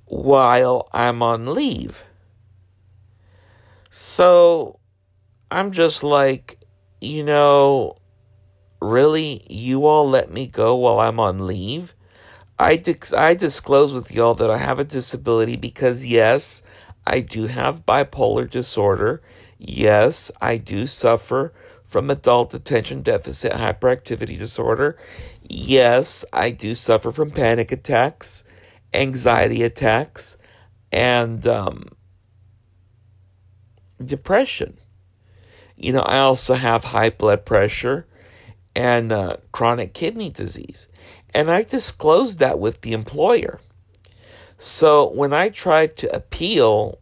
while 0.05 0.87
I'm 0.93 1.21
on 1.21 1.53
leave. 1.53 2.03
So 3.95 4.79
I'm 5.51 5.71
just 5.71 6.03
like, 6.03 6.57
you 6.99 7.23
know, 7.23 7.95
really, 8.81 9.45
you 9.47 9.85
all 9.85 10.09
let 10.09 10.31
me 10.31 10.47
go 10.47 10.75
while 10.75 10.99
I'm 10.99 11.19
on 11.19 11.45
leave? 11.45 11.93
I, 12.57 12.77
dis- 12.77 13.13
I 13.13 13.35
disclose 13.35 13.93
with 13.93 14.11
y'all 14.11 14.33
that 14.33 14.49
I 14.49 14.57
have 14.57 14.79
a 14.79 14.83
disability 14.83 15.57
because, 15.57 16.07
yes, 16.07 16.63
I 17.05 17.19
do 17.19 17.45
have 17.45 17.85
bipolar 17.85 18.49
disorder. 18.49 19.21
Yes, 19.59 20.31
I 20.41 20.57
do 20.57 20.87
suffer 20.87 21.53
from 21.85 22.09
adult 22.09 22.51
attention 22.55 23.03
deficit 23.03 23.51
hyperactivity 23.51 24.39
disorder. 24.39 24.97
Yes, 25.47 26.25
I 26.33 26.49
do 26.49 26.73
suffer 26.73 27.11
from 27.11 27.29
panic 27.29 27.71
attacks, 27.71 28.43
anxiety 28.91 29.61
attacks, 29.61 30.39
and 30.91 31.45
um, 31.45 31.89
depression. 34.03 34.77
You 35.75 35.93
know, 35.93 36.01
I 36.01 36.19
also 36.19 36.53
have 36.53 36.85
high 36.85 37.09
blood 37.09 37.45
pressure 37.45 38.05
and 38.75 39.11
uh, 39.11 39.37
chronic 39.51 39.93
kidney 39.93 40.29
disease. 40.29 40.87
And 41.33 41.49
I 41.49 41.63
disclosed 41.63 42.39
that 42.39 42.59
with 42.59 42.81
the 42.81 42.93
employer. 42.93 43.59
So 44.57 45.09
when 45.11 45.33
I 45.33 45.49
tried 45.49 45.97
to 45.97 46.15
appeal, 46.15 46.99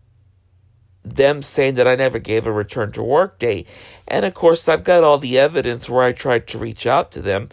them 1.04 1.42
saying 1.42 1.76
that 1.76 1.88
I 1.88 1.96
never 1.96 2.20
gave 2.20 2.46
a 2.46 2.52
return 2.52 2.92
to 2.94 3.04
work 3.04 3.40
date, 3.40 3.68
and 4.08 4.26
of 4.26 4.34
course, 4.34 4.68
I've 4.70 4.84
got 4.84 5.04
all 5.04 5.18
the 5.18 5.38
evidence 5.38 5.90
where 5.90 6.04
I 6.04 6.12
tried 6.12 6.48
to 6.48 6.58
reach 6.58 6.86
out 6.86 7.12
to 7.12 7.22
them. 7.22 7.50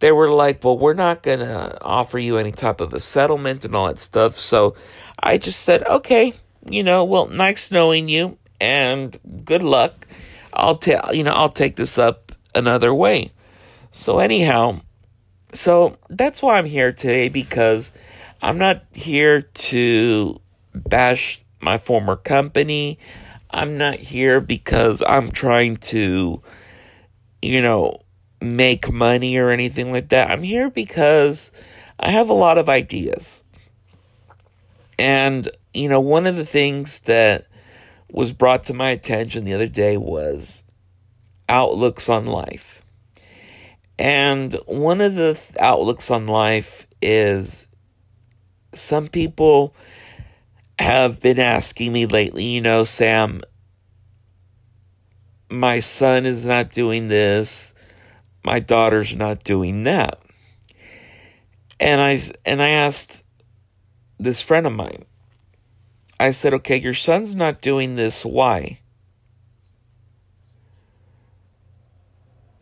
They 0.00 0.12
were 0.12 0.30
like, 0.30 0.62
well, 0.62 0.78
we're 0.78 0.94
not 0.94 1.22
going 1.22 1.38
to 1.38 1.78
offer 1.82 2.18
you 2.18 2.36
any 2.36 2.52
type 2.52 2.80
of 2.80 2.92
a 2.92 3.00
settlement 3.00 3.64
and 3.64 3.74
all 3.74 3.86
that 3.86 3.98
stuff. 3.98 4.36
So 4.36 4.74
I 5.22 5.38
just 5.38 5.62
said, 5.62 5.82
okay, 5.84 6.34
you 6.68 6.82
know, 6.82 7.04
well, 7.04 7.26
nice 7.26 7.70
knowing 7.70 8.08
you 8.08 8.38
and 8.60 9.16
good 9.44 9.62
luck. 9.62 10.06
I'll 10.52 10.76
tell, 10.76 11.14
you 11.14 11.24
know, 11.24 11.32
I'll 11.32 11.50
take 11.50 11.76
this 11.76 11.98
up 11.98 12.32
another 12.54 12.94
way. 12.94 13.32
So, 13.90 14.18
anyhow, 14.18 14.80
so 15.52 15.96
that's 16.10 16.42
why 16.42 16.58
I'm 16.58 16.66
here 16.66 16.92
today 16.92 17.28
because 17.28 17.92
I'm 18.42 18.58
not 18.58 18.84
here 18.92 19.42
to 19.42 20.40
bash 20.74 21.44
my 21.60 21.78
former 21.78 22.16
company. 22.16 22.98
I'm 23.50 23.78
not 23.78 23.98
here 23.98 24.40
because 24.40 25.02
I'm 25.06 25.30
trying 25.30 25.76
to, 25.78 26.42
you 27.40 27.62
know, 27.62 28.00
make 28.40 28.90
money 28.92 29.36
or 29.36 29.50
anything 29.50 29.92
like 29.92 30.10
that. 30.10 30.30
I'm 30.30 30.42
here 30.42 30.70
because 30.70 31.50
I 31.98 32.10
have 32.10 32.28
a 32.28 32.34
lot 32.34 32.58
of 32.58 32.68
ideas. 32.68 33.42
And, 34.98 35.48
you 35.72 35.88
know, 35.88 36.00
one 36.00 36.26
of 36.26 36.36
the 36.36 36.44
things 36.44 37.00
that 37.00 37.46
was 38.14 38.32
brought 38.32 38.62
to 38.62 38.72
my 38.72 38.90
attention 38.90 39.42
the 39.42 39.54
other 39.54 39.66
day 39.66 39.96
was 39.96 40.62
outlooks 41.48 42.08
on 42.08 42.26
life. 42.26 42.80
And 43.98 44.52
one 44.66 45.00
of 45.00 45.16
the 45.16 45.36
outlooks 45.58 46.12
on 46.12 46.28
life 46.28 46.86
is 47.02 47.66
some 48.72 49.08
people 49.08 49.74
have 50.78 51.20
been 51.20 51.40
asking 51.40 51.92
me 51.92 52.06
lately, 52.06 52.44
you 52.44 52.60
know, 52.60 52.84
Sam, 52.84 53.42
my 55.50 55.80
son 55.80 56.24
is 56.24 56.46
not 56.46 56.70
doing 56.70 57.08
this, 57.08 57.74
my 58.44 58.60
daughter's 58.60 59.16
not 59.16 59.42
doing 59.42 59.82
that. 59.84 60.22
And 61.80 62.00
I 62.00 62.20
and 62.44 62.62
I 62.62 62.68
asked 62.68 63.24
this 64.20 64.40
friend 64.40 64.68
of 64.68 64.72
mine. 64.72 65.04
I 66.18 66.30
said, 66.30 66.54
okay, 66.54 66.80
your 66.80 66.94
son's 66.94 67.34
not 67.34 67.60
doing 67.60 67.96
this. 67.96 68.24
Why? 68.24 68.80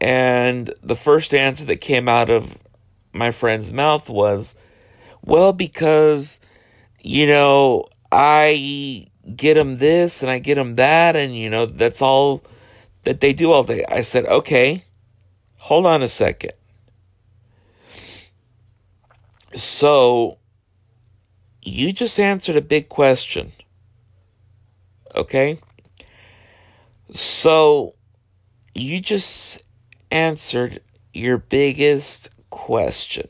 And 0.00 0.73
the 0.82 0.97
first 0.97 1.32
answer 1.32 1.64
that 1.66 1.76
came 1.80 2.09
out 2.09 2.28
of 2.28 2.59
my 3.12 3.30
friend's 3.30 3.71
mouth 3.71 4.09
was, 4.09 4.54
well, 5.23 5.52
because, 5.52 6.40
you 7.00 7.26
know, 7.26 7.87
I 8.11 9.06
get 9.37 9.56
him 9.56 9.78
this 9.78 10.23
and 10.23 10.30
I 10.30 10.40
get 10.40 10.59
him 10.59 10.75
that, 10.76 11.14
and, 11.14 11.37
you 11.37 11.49
know, 11.49 11.66
that's 11.66 12.02
all 12.02 12.42
that 13.04 13.21
they 13.21 13.32
do 13.32 13.52
all 13.52 13.62
day. 13.62 13.85
I 13.88 14.00
said, 14.00 14.26
okay, 14.26 14.85
hold 15.56 15.87
on 15.87 16.02
a 16.02 16.09
second. 16.09 16.52
So, 19.54 20.38
you 21.62 21.92
just 21.92 22.19
answered 22.19 22.57
a 22.57 22.61
big 22.61 22.88
question. 22.88 23.52
Okay? 25.14 25.59
So, 27.12 27.95
you 28.75 29.00
just 29.00 29.62
answered 30.11 30.81
your 31.12 31.38
biggest 31.38 32.31
question. 32.50 33.28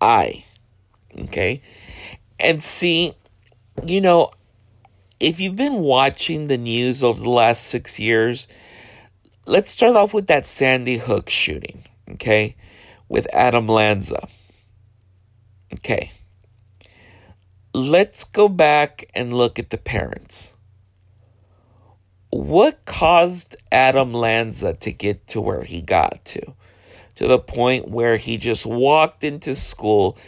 I. 0.00 0.44
Okay? 1.18 1.62
And 2.38 2.62
see, 2.62 3.14
you 3.84 4.00
know, 4.00 4.30
if 5.18 5.40
you've 5.40 5.56
been 5.56 5.78
watching 5.78 6.46
the 6.46 6.58
news 6.58 7.02
over 7.02 7.20
the 7.20 7.30
last 7.30 7.64
six 7.64 7.98
years, 7.98 8.48
let's 9.46 9.70
start 9.70 9.96
off 9.96 10.12
with 10.12 10.26
that 10.26 10.46
Sandy 10.46 10.98
Hook 10.98 11.30
shooting, 11.30 11.84
okay, 12.10 12.56
with 13.08 13.26
Adam 13.32 13.68
Lanza. 13.68 14.28
Okay. 15.74 16.10
Let's 17.74 18.24
go 18.24 18.50
back 18.50 19.06
and 19.14 19.32
look 19.32 19.58
at 19.58 19.70
the 19.70 19.78
parents. 19.78 20.52
What 22.28 22.84
caused 22.84 23.56
Adam 23.72 24.12
Lanza 24.12 24.74
to 24.74 24.92
get 24.92 25.26
to 25.28 25.40
where 25.40 25.64
he 25.64 25.80
got 25.80 26.22
to? 26.26 26.54
To 27.14 27.26
the 27.26 27.38
point 27.38 27.88
where 27.88 28.18
he 28.18 28.36
just 28.36 28.66
walked 28.66 29.24
into 29.24 29.54
school 29.54 30.18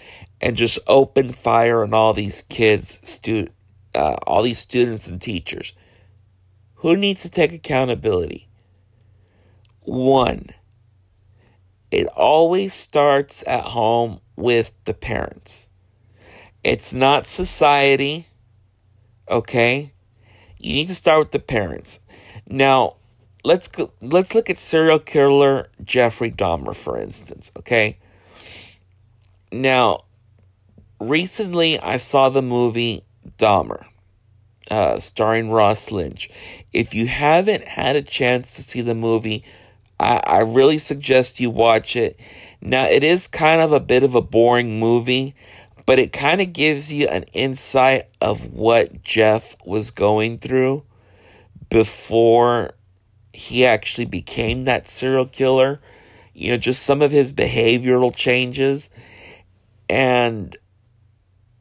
and 0.40 0.56
just 0.56 0.78
opened 0.86 1.36
fire 1.36 1.82
on 1.82 1.92
all 1.92 2.14
these 2.14 2.40
kids, 2.42 3.02
stu- 3.04 3.48
uh, 3.94 4.16
all 4.26 4.42
these 4.42 4.58
students 4.58 5.08
and 5.08 5.20
teachers. 5.20 5.74
Who 6.76 6.96
needs 6.96 7.20
to 7.22 7.30
take 7.30 7.52
accountability? 7.52 8.48
One, 9.80 10.48
it 11.90 12.06
always 12.06 12.72
starts 12.72 13.44
at 13.46 13.68
home 13.68 14.20
with 14.34 14.72
the 14.84 14.94
parents. 14.94 15.68
It's 16.64 16.94
not 16.94 17.26
society, 17.26 18.26
okay? 19.28 19.92
You 20.58 20.72
need 20.72 20.88
to 20.88 20.94
start 20.94 21.18
with 21.18 21.30
the 21.32 21.38
parents. 21.38 22.00
Now, 22.48 22.96
let's 23.44 23.68
go, 23.68 23.92
let's 24.00 24.34
look 24.34 24.48
at 24.48 24.58
serial 24.58 24.98
killer 24.98 25.68
Jeffrey 25.84 26.30
Dahmer 26.30 26.74
for 26.74 26.98
instance, 26.98 27.52
okay? 27.58 27.98
Now, 29.52 30.04
recently 30.98 31.78
I 31.78 31.98
saw 31.98 32.30
the 32.30 32.42
movie 32.42 33.04
Dahmer, 33.36 33.84
uh, 34.70 34.98
starring 34.98 35.50
Ross 35.50 35.90
Lynch. 35.90 36.30
If 36.72 36.94
you 36.94 37.06
haven't 37.06 37.64
had 37.64 37.94
a 37.94 38.02
chance 38.02 38.54
to 38.54 38.62
see 38.62 38.80
the 38.80 38.94
movie, 38.94 39.44
I, 40.00 40.16
I 40.24 40.38
really 40.40 40.78
suggest 40.78 41.40
you 41.40 41.50
watch 41.50 41.94
it. 41.94 42.18
Now, 42.60 42.86
it 42.86 43.04
is 43.04 43.28
kind 43.28 43.60
of 43.60 43.72
a 43.72 43.80
bit 43.80 44.02
of 44.02 44.14
a 44.14 44.22
boring 44.22 44.80
movie, 44.80 45.34
but 45.86 45.98
it 45.98 46.12
kind 46.12 46.40
of 46.40 46.52
gives 46.52 46.92
you 46.92 47.06
an 47.08 47.24
insight 47.32 48.08
of 48.20 48.52
what 48.52 49.02
Jeff 49.02 49.56
was 49.64 49.90
going 49.90 50.38
through 50.38 50.84
before 51.68 52.72
he 53.32 53.66
actually 53.66 54.06
became 54.06 54.64
that 54.64 54.88
serial 54.88 55.26
killer. 55.26 55.80
You 56.32 56.52
know, 56.52 56.56
just 56.58 56.82
some 56.82 57.02
of 57.02 57.10
his 57.10 57.32
behavioral 57.32 58.14
changes. 58.14 58.90
And 59.88 60.56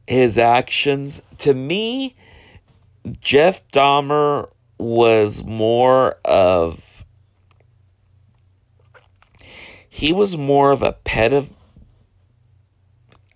his 0.07 0.37
actions. 0.37 1.21
To 1.39 1.53
me, 1.53 2.15
Jeff 3.19 3.67
Dahmer 3.69 4.49
was 4.77 5.43
more 5.43 6.17
of 6.25 7.05
he 9.87 10.11
was 10.11 10.35
more 10.35 10.71
of 10.71 10.81
a 10.81 10.93
pet 10.93 11.33
of 11.33 11.51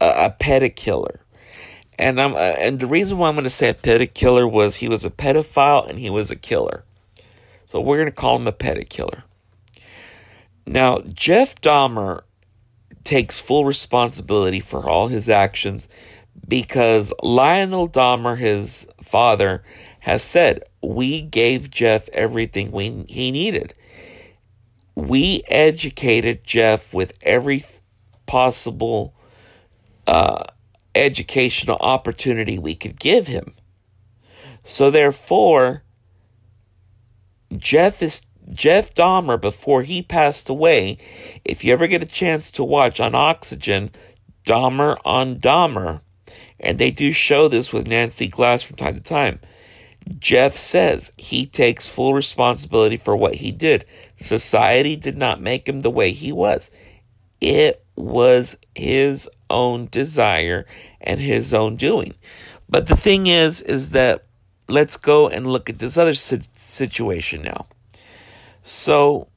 a, 0.01 0.33
a 0.39 0.69
killer. 0.69 1.21
And 1.99 2.21
I'm 2.21 2.35
uh, 2.35 2.55
and 2.59 2.79
the 2.79 2.87
reason 2.87 3.17
why 3.17 3.27
I'm 3.27 3.35
going 3.35 3.43
to 3.43 3.49
say 3.49 3.69
a 3.69 3.73
pet 3.73 4.13
killer 4.13 4.47
was 4.47 4.77
he 4.77 4.87
was 4.87 5.03
a 5.03 5.09
pedophile 5.09 5.89
and 5.89 5.97
he 5.99 6.09
was 6.09 6.29
a 6.29 6.35
killer. 6.35 6.83
So 7.65 7.81
we're 7.81 7.97
going 7.97 8.05
to 8.05 8.11
call 8.11 8.35
him 8.35 8.47
a 8.47 8.51
pet 8.51 8.89
killer. 8.89 9.23
Now, 10.65 10.99
Jeff 10.99 11.59
Dahmer 11.61 12.21
takes 13.03 13.39
full 13.39 13.65
responsibility 13.65 14.59
for 14.59 14.87
all 14.87 15.07
his 15.07 15.29
actions 15.29 15.87
because 16.47 17.11
Lionel 17.23 17.89
Dahmer, 17.89 18.37
his 18.37 18.87
father, 19.01 19.63
has 20.01 20.21
said, 20.21 20.63
We 20.81 21.21
gave 21.21 21.71
Jeff 21.71 22.09
everything 22.09 22.71
we, 22.71 23.05
he 23.07 23.31
needed. 23.31 23.73
We 24.95 25.43
educated 25.47 26.43
Jeff 26.43 26.93
with 26.93 27.17
every 27.21 27.63
possible 28.25 29.13
uh, 30.07 30.45
educational 30.95 31.77
opportunity 31.79 32.57
we 32.57 32.75
could 32.75 32.99
give 32.99 33.27
him. 33.27 33.53
So 34.63 34.89
therefore, 34.89 35.83
Jeff 37.55 38.01
is 38.01 38.21
Jeff 38.51 38.93
Dahmer 38.93 39.39
before 39.39 39.83
he 39.83 40.01
passed 40.01 40.49
away. 40.49 40.97
If 41.45 41.63
you 41.63 41.73
ever 41.73 41.87
get 41.87 42.03
a 42.03 42.07
chance 42.07 42.51
to 42.51 42.63
watch 42.63 42.99
on 42.99 43.13
Oxygen, 43.15 43.91
Dahmer 44.45 44.97
on 45.05 45.35
Dahmer, 45.35 46.01
and 46.59 46.77
they 46.77 46.91
do 46.91 47.11
show 47.11 47.47
this 47.47 47.71
with 47.71 47.87
Nancy 47.87 48.27
Glass 48.27 48.63
from 48.63 48.77
time 48.77 48.95
to 48.95 49.01
time. 49.01 49.39
Jeff 50.19 50.55
says 50.55 51.11
he 51.17 51.45
takes 51.45 51.89
full 51.89 52.13
responsibility 52.13 52.97
for 52.97 53.15
what 53.15 53.35
he 53.35 53.51
did. 53.51 53.85
Society 54.15 54.95
did 54.95 55.17
not 55.17 55.41
make 55.41 55.67
him 55.67 55.81
the 55.81 55.91
way 55.91 56.11
he 56.11 56.31
was. 56.31 56.71
It 57.41 57.85
was 57.95 58.55
his 58.73 59.29
own 59.49 59.87
desire 59.91 60.65
and 61.01 61.19
his 61.19 61.53
own 61.53 61.75
doing. 61.75 62.13
But 62.69 62.87
the 62.87 62.97
thing 62.97 63.27
is, 63.27 63.61
is 63.61 63.91
that 63.91 64.25
let's 64.67 64.97
go 64.97 65.27
and 65.27 65.47
look 65.47 65.69
at 65.69 65.79
this 65.79 65.97
other 65.97 66.13
situation 66.13 67.43
now. 67.43 67.67
So, 68.61 69.29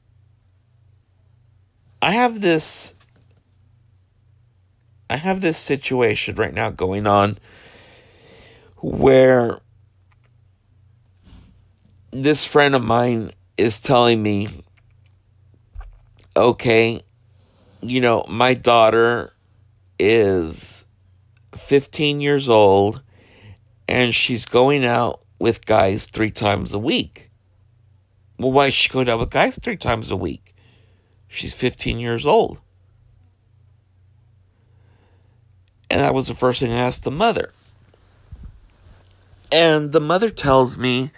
I 2.01 2.11
have 2.11 2.41
this 2.41 2.95
I 5.09 5.17
have 5.17 5.41
this 5.41 5.57
situation 5.57 6.35
right 6.35 6.53
now 6.53 6.69
going 6.69 7.05
on 7.05 7.37
where 8.77 9.59
this 12.11 12.45
friend 12.45 12.73
of 12.75 12.81
mine 12.81 13.33
is 13.57 13.81
telling 13.81 14.23
me, 14.23 14.63
okay, 16.35 17.01
you 17.81 17.99
know, 17.99 18.23
my 18.29 18.53
daughter 18.53 19.33
is 20.01 20.87
15 21.55 22.21
years 22.21 22.49
old 22.49 23.03
and 23.87 24.15
she's 24.15 24.45
going 24.45 24.83
out 24.83 25.21
with 25.37 25.65
guys 25.65 26.07
three 26.07 26.31
times 26.31 26.73
a 26.73 26.79
week. 26.79 27.29
Well, 28.39 28.51
why 28.51 28.67
is 28.67 28.73
she 28.73 28.89
going 28.89 29.07
out 29.07 29.19
with 29.19 29.29
guys 29.29 29.59
three 29.59 29.77
times 29.77 30.09
a 30.09 30.15
week? 30.15 30.55
She's 31.27 31.53
15 31.53 31.99
years 31.99 32.25
old. 32.25 32.59
And 35.91 36.01
that 36.01 36.15
was 36.15 36.29
the 36.29 36.35
first 36.35 36.61
thing 36.61 36.71
I 36.71 36.77
asked 36.77 37.03
the 37.03 37.11
mother. 37.11 37.53
And 39.51 39.91
the 39.91 39.99
mother 39.99 40.29
tells 40.29 40.77
me, 40.77 41.11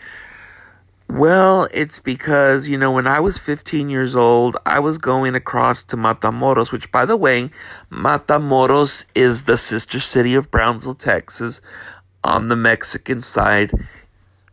well, 1.14 1.68
it's 1.72 2.00
because, 2.00 2.68
you 2.68 2.76
know, 2.76 2.92
when 2.92 3.06
I 3.06 3.20
was 3.20 3.38
15 3.38 3.88
years 3.88 4.16
old, 4.16 4.58
I 4.66 4.80
was 4.80 4.98
going 4.98 5.36
across 5.36 5.84
to 5.86 5.96
Matamoros, 5.96 6.72
which, 6.72 6.92
by 6.92 7.06
the 7.06 7.16
way, 7.16 7.52
Matamoros 7.92 9.06
is 9.14 9.46
the 9.46 9.56
sister 9.56 10.00
city 10.00 10.34
of 10.34 10.50
Brownsville, 10.50 10.96
Texas, 10.96 11.62
on 12.24 12.48
the 12.48 12.56
Mexican 12.56 13.22
side 13.22 13.72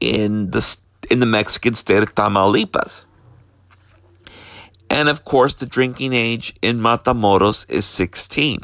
in 0.01 0.51
the, 0.51 0.77
in 1.11 1.21
the 1.21 1.27
Mexican 1.27 1.73
state 1.73 2.03
of 2.03 2.15
Tamaulipas. 2.15 3.07
And 4.91 5.09
of 5.09 5.25
course, 5.25 5.55
the 5.55 5.67
drinking 5.67 6.13
age 6.13 6.55
in 6.61 6.79
Matamoros 6.79 7.65
is 7.71 7.87
16. 7.87 8.61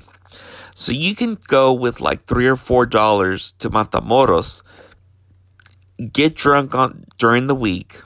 So 0.74 0.92
you 0.92 1.14
can 1.14 1.38
go 1.46 1.72
with 1.72 2.02
like 2.02 2.24
three 2.24 2.46
or 2.46 2.56
four 2.56 2.85
dollars 2.85 3.52
to 3.61 3.70
Matamoros, 3.70 4.62
get 6.12 6.35
drunk 6.35 6.74
on 6.74 7.04
during 7.18 7.46
the 7.46 7.54
week 7.54 8.02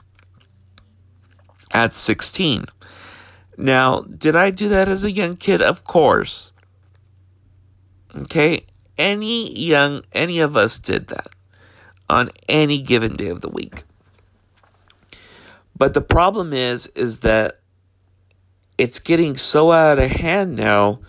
at 1.71 1.93
16. 1.93 2.65
Now, 3.57 4.01
did 4.01 4.35
I 4.35 4.49
do 4.49 4.69
that 4.69 4.89
as 4.89 5.03
a 5.03 5.11
young 5.11 5.35
kid? 5.35 5.61
Of 5.61 5.83
course. 5.83 6.53
Okay. 8.15 8.65
any 8.97 9.51
young, 9.57 10.03
any 10.13 10.39
of 10.39 10.55
us 10.55 10.77
did 10.77 11.07
that 11.07 11.27
on 12.09 12.29
any 12.47 12.81
given 12.81 13.15
day 13.15 13.27
of 13.27 13.41
the 13.41 13.49
week. 13.49 13.83
But 15.75 15.93
the 15.93 16.01
problem 16.01 16.53
is, 16.53 16.87
is 16.87 17.19
that 17.19 17.59
it's 18.77 18.99
getting 18.99 19.35
so 19.37 19.71
out 19.71 19.97
of 19.97 20.11
hand 20.11 20.55
now 20.55 20.99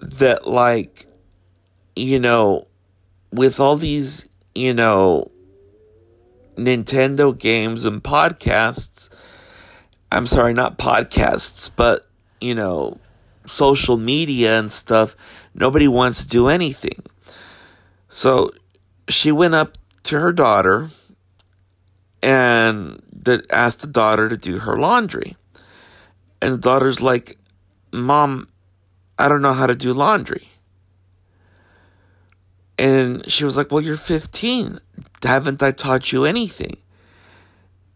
that, 0.00 0.46
like, 0.46 1.06
you 1.94 2.18
know, 2.18 2.66
with 3.32 3.60
all 3.60 3.76
these, 3.76 4.28
you 4.54 4.74
know, 4.74 5.30
Nintendo 6.64 7.36
games 7.36 7.84
and 7.84 8.02
podcasts, 8.02 9.10
I'm 10.12 10.26
sorry, 10.26 10.52
not 10.52 10.78
podcasts, 10.78 11.70
but, 11.74 12.06
you 12.40 12.54
know, 12.54 12.98
social 13.46 13.96
media 13.96 14.58
and 14.58 14.70
stuff, 14.70 15.16
nobody 15.54 15.88
wants 15.88 16.22
to 16.22 16.28
do 16.28 16.48
anything. 16.48 17.02
So 18.08 18.50
she 19.08 19.32
went 19.32 19.54
up 19.54 19.78
to 20.04 20.20
her 20.20 20.32
daughter 20.32 20.90
and 22.22 23.02
asked 23.50 23.80
the 23.80 23.86
daughter 23.86 24.28
to 24.28 24.36
do 24.36 24.58
her 24.60 24.76
laundry. 24.76 25.36
And 26.42 26.54
the 26.54 26.58
daughter's 26.58 27.00
like, 27.00 27.36
Mom, 27.92 28.48
I 29.18 29.28
don't 29.28 29.42
know 29.42 29.52
how 29.52 29.66
to 29.66 29.74
do 29.74 29.92
laundry. 29.92 30.48
And 32.78 33.30
she 33.30 33.44
was 33.44 33.56
like, 33.56 33.70
Well, 33.70 33.82
you're 33.82 33.96
15. 33.96 34.80
Haven't 35.22 35.62
I 35.62 35.72
taught 35.72 36.12
you 36.12 36.24
anything? 36.24 36.76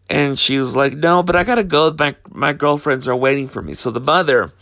And 0.09 0.37
she 0.37 0.59
was 0.59 0.75
like, 0.75 0.93
No, 0.93 1.23
but 1.23 1.35
I 1.35 1.43
gotta 1.43 1.63
go. 1.63 1.93
My, 1.97 2.15
my 2.29 2.53
girlfriends 2.53 3.07
are 3.07 3.15
waiting 3.15 3.47
for 3.47 3.61
me. 3.61 3.73
So 3.73 3.91
the 3.91 3.99
mother 3.99 4.53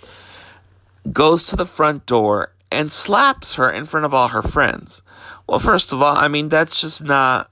goes 1.11 1.45
to 1.47 1.55
the 1.55 1.65
front 1.65 2.05
door 2.05 2.53
and 2.71 2.91
slaps 2.91 3.55
her 3.55 3.69
in 3.69 3.85
front 3.85 4.05
of 4.05 4.13
all 4.13 4.29
her 4.29 4.41
friends. 4.41 5.01
Well, 5.47 5.59
first 5.59 5.91
of 5.91 6.01
all, 6.01 6.17
I 6.17 6.27
mean, 6.27 6.49
that's 6.49 6.79
just 6.79 7.03
not 7.03 7.51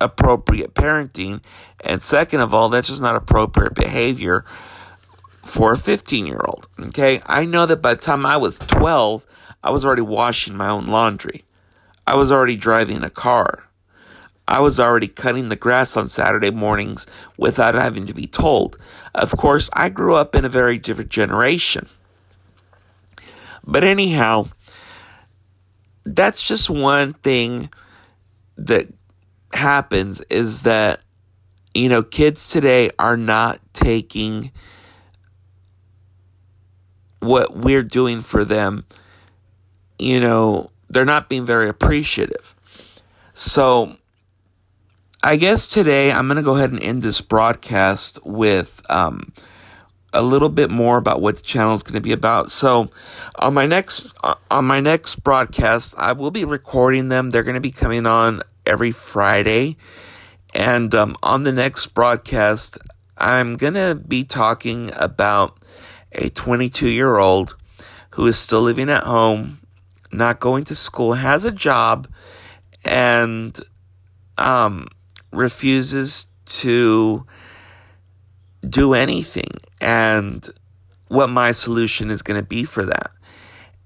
appropriate 0.00 0.74
parenting. 0.74 1.40
And 1.84 2.02
second 2.02 2.40
of 2.40 2.54
all, 2.54 2.68
that's 2.68 2.88
just 2.88 3.02
not 3.02 3.16
appropriate 3.16 3.74
behavior 3.74 4.44
for 5.44 5.72
a 5.72 5.78
15 5.78 6.26
year 6.26 6.40
old. 6.44 6.68
Okay. 6.78 7.20
I 7.26 7.44
know 7.44 7.66
that 7.66 7.82
by 7.82 7.94
the 7.94 8.00
time 8.00 8.24
I 8.24 8.36
was 8.36 8.58
12, 8.58 9.26
I 9.62 9.70
was 9.70 9.84
already 9.84 10.02
washing 10.02 10.56
my 10.56 10.68
own 10.68 10.86
laundry. 10.86 11.44
I 12.06 12.16
was 12.16 12.30
already 12.32 12.56
driving 12.56 13.02
a 13.02 13.10
car. 13.10 13.67
I 14.48 14.60
was 14.60 14.80
already 14.80 15.08
cutting 15.08 15.50
the 15.50 15.56
grass 15.56 15.94
on 15.94 16.08
Saturday 16.08 16.50
mornings 16.50 17.06
without 17.36 17.74
having 17.74 18.06
to 18.06 18.14
be 18.14 18.26
told. 18.26 18.78
Of 19.14 19.36
course, 19.36 19.68
I 19.74 19.90
grew 19.90 20.14
up 20.14 20.34
in 20.34 20.46
a 20.46 20.48
very 20.48 20.78
different 20.78 21.10
generation. 21.10 21.86
But 23.62 23.84
anyhow, 23.84 24.48
that's 26.06 26.42
just 26.42 26.70
one 26.70 27.12
thing 27.12 27.68
that 28.56 28.88
happens 29.52 30.22
is 30.30 30.62
that 30.62 31.00
you 31.74 31.90
know 31.90 32.02
kids 32.02 32.48
today 32.48 32.90
are 32.98 33.16
not 33.16 33.60
taking 33.74 34.50
what 37.20 37.56
we're 37.56 37.82
doing 37.82 38.20
for 38.20 38.44
them 38.44 38.84
you 39.98 40.20
know 40.20 40.70
they're 40.90 41.06
not 41.06 41.30
being 41.30 41.46
very 41.46 41.66
appreciative 41.66 42.54
so 43.32 43.96
i 45.22 45.36
guess 45.36 45.66
today 45.66 46.10
i'm 46.10 46.26
going 46.26 46.36
to 46.36 46.42
go 46.42 46.56
ahead 46.56 46.70
and 46.70 46.82
end 46.82 47.02
this 47.02 47.20
broadcast 47.20 48.18
with 48.24 48.82
um, 48.90 49.32
a 50.12 50.22
little 50.22 50.48
bit 50.48 50.70
more 50.70 50.96
about 50.96 51.20
what 51.20 51.36
the 51.36 51.42
channel 51.42 51.74
is 51.74 51.82
going 51.82 51.94
to 51.94 52.00
be 52.00 52.12
about. 52.12 52.50
So, 52.50 52.90
on 53.38 53.54
my 53.54 53.66
next 53.66 54.12
uh, 54.22 54.34
on 54.50 54.64
my 54.64 54.80
next 54.80 55.16
broadcast, 55.16 55.94
I 55.98 56.12
will 56.12 56.30
be 56.30 56.44
recording 56.44 57.08
them. 57.08 57.30
They're 57.30 57.42
going 57.42 57.54
to 57.54 57.60
be 57.60 57.70
coming 57.70 58.06
on 58.06 58.42
every 58.64 58.92
Friday, 58.92 59.76
and 60.54 60.94
um, 60.94 61.16
on 61.22 61.42
the 61.42 61.52
next 61.52 61.88
broadcast, 61.88 62.78
I'm 63.16 63.56
going 63.56 63.74
to 63.74 63.94
be 63.94 64.24
talking 64.24 64.90
about 64.96 65.58
a 66.12 66.30
22 66.30 66.88
year 66.88 67.16
old 67.16 67.56
who 68.10 68.26
is 68.26 68.38
still 68.38 68.62
living 68.62 68.88
at 68.88 69.04
home, 69.04 69.60
not 70.10 70.40
going 70.40 70.64
to 70.64 70.74
school, 70.74 71.14
has 71.14 71.44
a 71.44 71.52
job, 71.52 72.08
and 72.84 73.58
um, 74.38 74.88
refuses 75.32 76.26
to 76.46 77.26
do 78.68 78.94
anything 78.94 79.50
and 79.80 80.48
what 81.08 81.30
my 81.30 81.50
solution 81.50 82.10
is 82.10 82.22
going 82.22 82.40
to 82.40 82.46
be 82.46 82.64
for 82.64 82.84
that. 82.84 83.10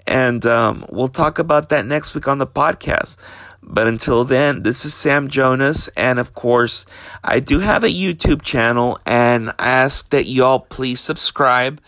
And 0.07 0.45
um, 0.47 0.85
we'll 0.91 1.09
talk 1.09 1.39
about 1.39 1.69
that 1.69 1.87
next 1.87 2.15
week 2.15 2.27
on 2.27 2.39
the 2.39 2.47
podcast. 2.47 3.17
But 3.63 3.87
until 3.87 4.25
then, 4.25 4.63
this 4.63 4.85
is 4.85 4.93
Sam 4.95 5.29
Jonas. 5.29 5.89
And 5.97 6.19
of 6.19 6.35
course, 6.35 6.85
I 7.23 7.39
do 7.39 7.61
have 7.61 7.85
a 7.85 7.89
YouTube 7.89 8.43
channel 8.43 8.99
and 9.07 9.51
I 9.51 9.69
ask 9.69 10.11
that 10.11 10.27
y'all 10.27 10.61
please 10.61 10.99
subscribe. 10.99 11.81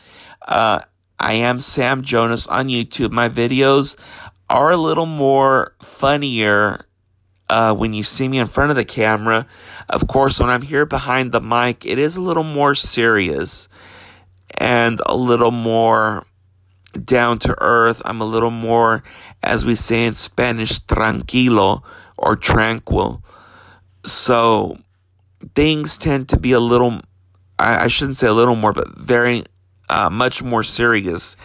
Uh, 0.47 0.81
I 1.19 1.35
am 1.35 1.61
Sam 1.61 2.03
Jonas 2.03 2.47
on 2.47 2.69
YouTube. 2.69 3.11
My 3.11 3.29
videos 3.29 3.97
are 4.49 4.71
a 4.71 4.77
little 4.77 5.07
more 5.07 5.75
funnier 5.83 6.87
uh, 7.55 7.73
when 7.73 7.95
you 7.95 8.03
see 8.03 8.27
me 8.27 8.39
in 8.39 8.49
front 8.49 8.71
of 8.71 8.77
the 8.77 8.85
camera. 8.85 9.47
Of 9.89 10.09
course, 10.09 10.41
when 10.41 10.51
I'm 10.51 10.63
here 10.63 10.85
behind 10.85 11.31
the 11.31 11.41
mic, 11.41 11.87
it 11.87 12.01
is 12.01 12.17
a 12.17 12.23
little 12.23 12.43
more 12.43 12.75
serious 12.75 13.69
and 14.59 15.01
a 15.07 15.15
little 15.15 15.53
more 15.53 16.27
down 17.05 17.39
to 17.41 17.55
earth. 17.59 18.03
I'm 18.05 18.21
a 18.21 18.25
little 18.25 18.51
more, 18.51 19.05
as 19.41 19.65
we 19.65 19.77
say 19.77 20.05
in 20.05 20.15
Spanish, 20.15 20.81
tranquilo 20.81 21.85
or 22.17 22.35
tranquil. 22.35 23.23
So 24.05 24.79
things 25.55 25.97
tend 25.97 26.31
to 26.31 26.37
be 26.37 26.51
a 26.51 26.61
little, 26.61 27.03
I, 27.57 27.85
I 27.85 27.87
shouldn't 27.87 28.17
say 28.17 28.27
a 28.27 28.33
little 28.33 28.57
more, 28.57 28.73
but 28.73 28.99
very 28.99 29.45
uh, 29.89 30.11
much 30.11 30.43
more 30.43 30.65
serious 30.65 31.37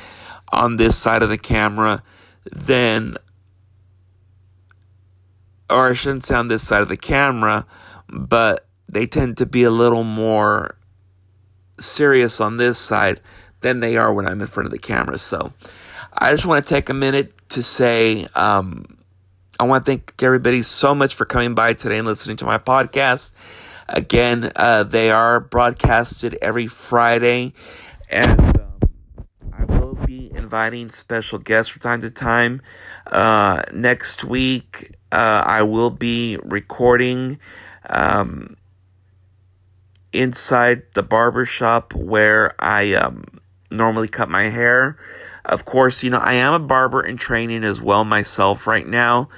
on 0.51 0.77
this 0.77 0.97
side 0.97 1.21
of 1.21 1.29
the 1.29 1.37
camera 1.37 2.01
than 2.51 3.15
or 5.69 5.89
I 5.89 5.93
shouldn't 5.93 6.25
say 6.25 6.35
on 6.35 6.47
this 6.47 6.67
side 6.67 6.81
of 6.81 6.89
the 6.89 6.97
camera, 6.97 7.65
but 8.07 8.67
they 8.87 9.05
tend 9.05 9.37
to 9.37 9.45
be 9.45 9.63
a 9.63 9.71
little 9.71 10.03
more 10.03 10.75
serious 11.79 12.41
on 12.41 12.57
this 12.57 12.77
side 12.77 13.21
than 13.61 13.79
they 13.79 13.97
are 13.97 14.13
when 14.13 14.27
I'm 14.27 14.41
in 14.41 14.47
front 14.47 14.65
of 14.65 14.71
the 14.71 14.79
camera. 14.79 15.17
So 15.17 15.53
I 16.13 16.31
just 16.31 16.45
want 16.45 16.65
to 16.65 16.73
take 16.73 16.89
a 16.89 16.93
minute 16.93 17.33
to 17.49 17.63
say 17.63 18.27
um, 18.35 18.99
I 19.59 19.65
want 19.65 19.85
to 19.85 19.91
thank 19.91 20.23
everybody 20.23 20.61
so 20.61 20.95
much 20.95 21.15
for 21.15 21.25
coming 21.25 21.53
by 21.53 21.73
today 21.73 21.97
and 21.97 22.07
listening 22.07 22.37
to 22.37 22.45
my 22.45 22.57
podcast. 22.57 23.31
Again, 23.89 24.51
uh, 24.55 24.83
they 24.83 25.11
are 25.11 25.39
broadcasted 25.39 26.37
every 26.41 26.67
Friday, 26.67 27.53
and 28.09 28.39
um, 28.39 28.79
I 29.51 29.65
will 29.65 29.95
be 29.95 30.31
inviting 30.33 30.89
special 30.89 31.39
guests 31.39 31.71
from 31.71 31.81
time 31.81 32.01
to 32.01 32.11
time. 32.11 32.61
Uh, 33.07 33.63
next 33.73 34.23
week, 34.23 34.91
uh, 35.11 35.43
I 35.45 35.63
will 35.63 35.89
be 35.89 36.37
recording 36.43 37.39
um, 37.89 38.55
inside 40.13 40.83
the 40.93 41.03
barber 41.03 41.45
shop 41.45 41.93
where 41.93 42.53
I 42.59 42.93
um, 42.93 43.23
normally 43.71 44.07
cut 44.07 44.29
my 44.29 44.43
hair. 44.43 44.97
Of 45.45 45.65
course, 45.65 46.03
you 46.03 46.09
know, 46.09 46.19
I 46.19 46.33
am 46.33 46.53
a 46.53 46.59
barber 46.59 47.01
in 47.01 47.17
training 47.17 47.63
as 47.63 47.81
well 47.81 48.05
myself 48.05 48.67
right 48.67 48.87
now. 48.87 49.29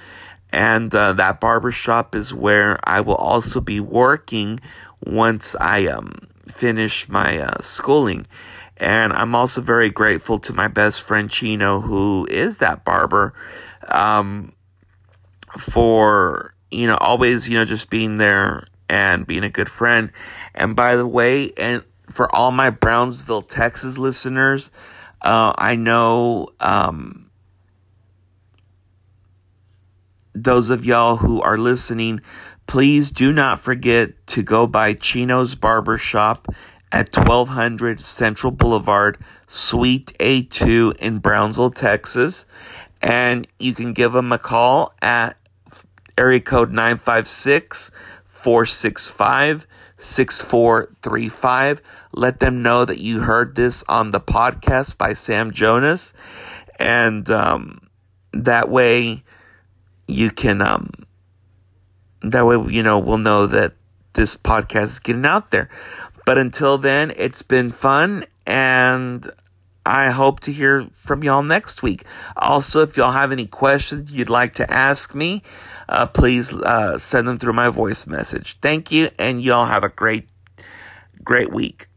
And 0.52 0.94
uh, 0.94 1.14
that 1.14 1.40
barber 1.40 1.72
shop 1.72 2.16
is 2.16 2.34
where 2.34 2.78
I 2.84 3.02
will 3.02 3.16
also 3.16 3.62
be 3.62 3.80
working 3.80 4.60
once 5.06 5.56
I 5.60 5.88
um, 5.88 6.14
finish 6.50 7.08
my 7.08 7.40
uh, 7.40 7.62
schooling. 7.62 8.28
And 8.76 9.14
I'm 9.14 9.36
also 9.36 9.62
very 9.62 9.90
grateful 9.90 10.40
to 10.40 10.54
my 10.54 10.68
best 10.68 11.04
friend 11.04 11.30
Chino, 11.30 11.80
who 11.80 12.28
is 12.30 12.58
that 12.58 12.84
barber. 12.84 13.34
Um, 13.88 14.54
for, 15.58 16.54
you 16.70 16.88
know, 16.88 16.98
always, 16.98 17.48
you 17.48 17.56
know, 17.56 17.66
just 17.66 17.90
being 17.90 18.18
there 18.18 18.68
and 18.90 19.26
being 19.26 19.44
a 19.44 19.50
good 19.50 19.70
friend. 19.70 20.12
And 20.54 20.76
by 20.76 20.96
the 20.96 21.08
way, 21.08 21.52
and 21.58 21.84
for 22.10 22.34
all 22.36 22.52
my 22.52 22.70
Brownsville, 22.70 23.44
Texas 23.44 23.98
listeners, 23.98 24.72
uh, 25.22 25.54
I 25.58 25.76
know 25.76 26.50
um, 26.60 27.30
those 30.34 30.70
of 30.70 30.86
y'all 30.86 31.16
who 31.16 31.42
are 31.42 31.58
listening, 31.58 32.22
please 32.68 33.12
do 33.12 33.32
not 33.34 33.60
forget 33.60 34.28
to 34.28 34.44
go 34.44 34.68
by 34.68 34.94
Chino's 34.94 35.56
Barbershop 35.56 36.48
at 36.92 37.16
1200 37.16 38.00
Central 38.00 38.52
Boulevard, 38.52 39.18
Suite 39.48 40.12
A2 40.20 40.98
in 40.98 41.20
Brownsville, 41.20 41.70
Texas. 41.70 42.46
And 43.02 43.48
you 43.60 43.74
can 43.74 43.94
give 43.94 44.14
them 44.14 44.32
a 44.32 44.38
call 44.38 44.94
at 45.02 45.38
area 46.18 46.40
code 46.40 46.72
956 46.72 47.92
465 48.26 49.68
6435. 49.98 51.82
Let 52.14 52.40
them 52.40 52.64
know 52.64 52.86
that 52.86 53.00
you 53.00 53.20
heard 53.20 53.56
this 53.56 53.84
on 53.88 54.12
the 54.12 54.20
podcast 54.20 54.98
by 54.98 55.14
Sam 55.14 55.52
Jonas. 55.52 56.14
And 56.80 57.30
um, 57.30 57.88
that 58.34 58.70
way, 58.70 59.24
you 60.08 60.32
can, 60.32 60.62
um, 60.62 60.90
that 62.24 62.46
way, 62.46 62.58
you 62.70 62.82
know, 62.82 62.98
we'll 63.00 63.20
know 63.20 63.46
that 63.48 63.74
this 64.14 64.36
podcast 64.36 64.84
is 64.84 65.00
getting 65.00 65.26
out 65.26 65.52
there. 65.52 65.70
But 66.26 66.38
until 66.38 66.78
then, 66.78 67.12
it's 67.16 67.44
been 67.44 67.70
fun 67.70 68.26
and 68.48 69.30
I 69.92 70.10
hope 70.12 70.40
to 70.42 70.54
hear 70.54 70.88
from 70.94 71.22
y'all 71.22 71.44
next 71.44 71.84
week. 71.84 72.06
Also, 72.38 72.82
if 72.82 72.96
y'all 72.96 73.12
have 73.12 73.34
any 73.34 73.46
questions 73.46 74.10
you'd 74.16 74.30
like 74.30 74.54
to 74.54 74.72
ask 74.72 75.14
me, 75.14 75.44
uh, 75.90 76.06
please 76.06 76.56
uh, 76.62 76.98
send 76.98 77.28
them 77.28 77.38
through 77.38 77.52
my 77.52 77.68
voice 77.70 78.08
message. 78.08 78.58
Thank 78.62 78.90
you, 78.92 79.10
and 79.20 79.42
y'all 79.42 79.66
have 79.66 79.84
a 79.84 79.90
great, 79.90 80.30
great 81.24 81.52
week. 81.52 81.91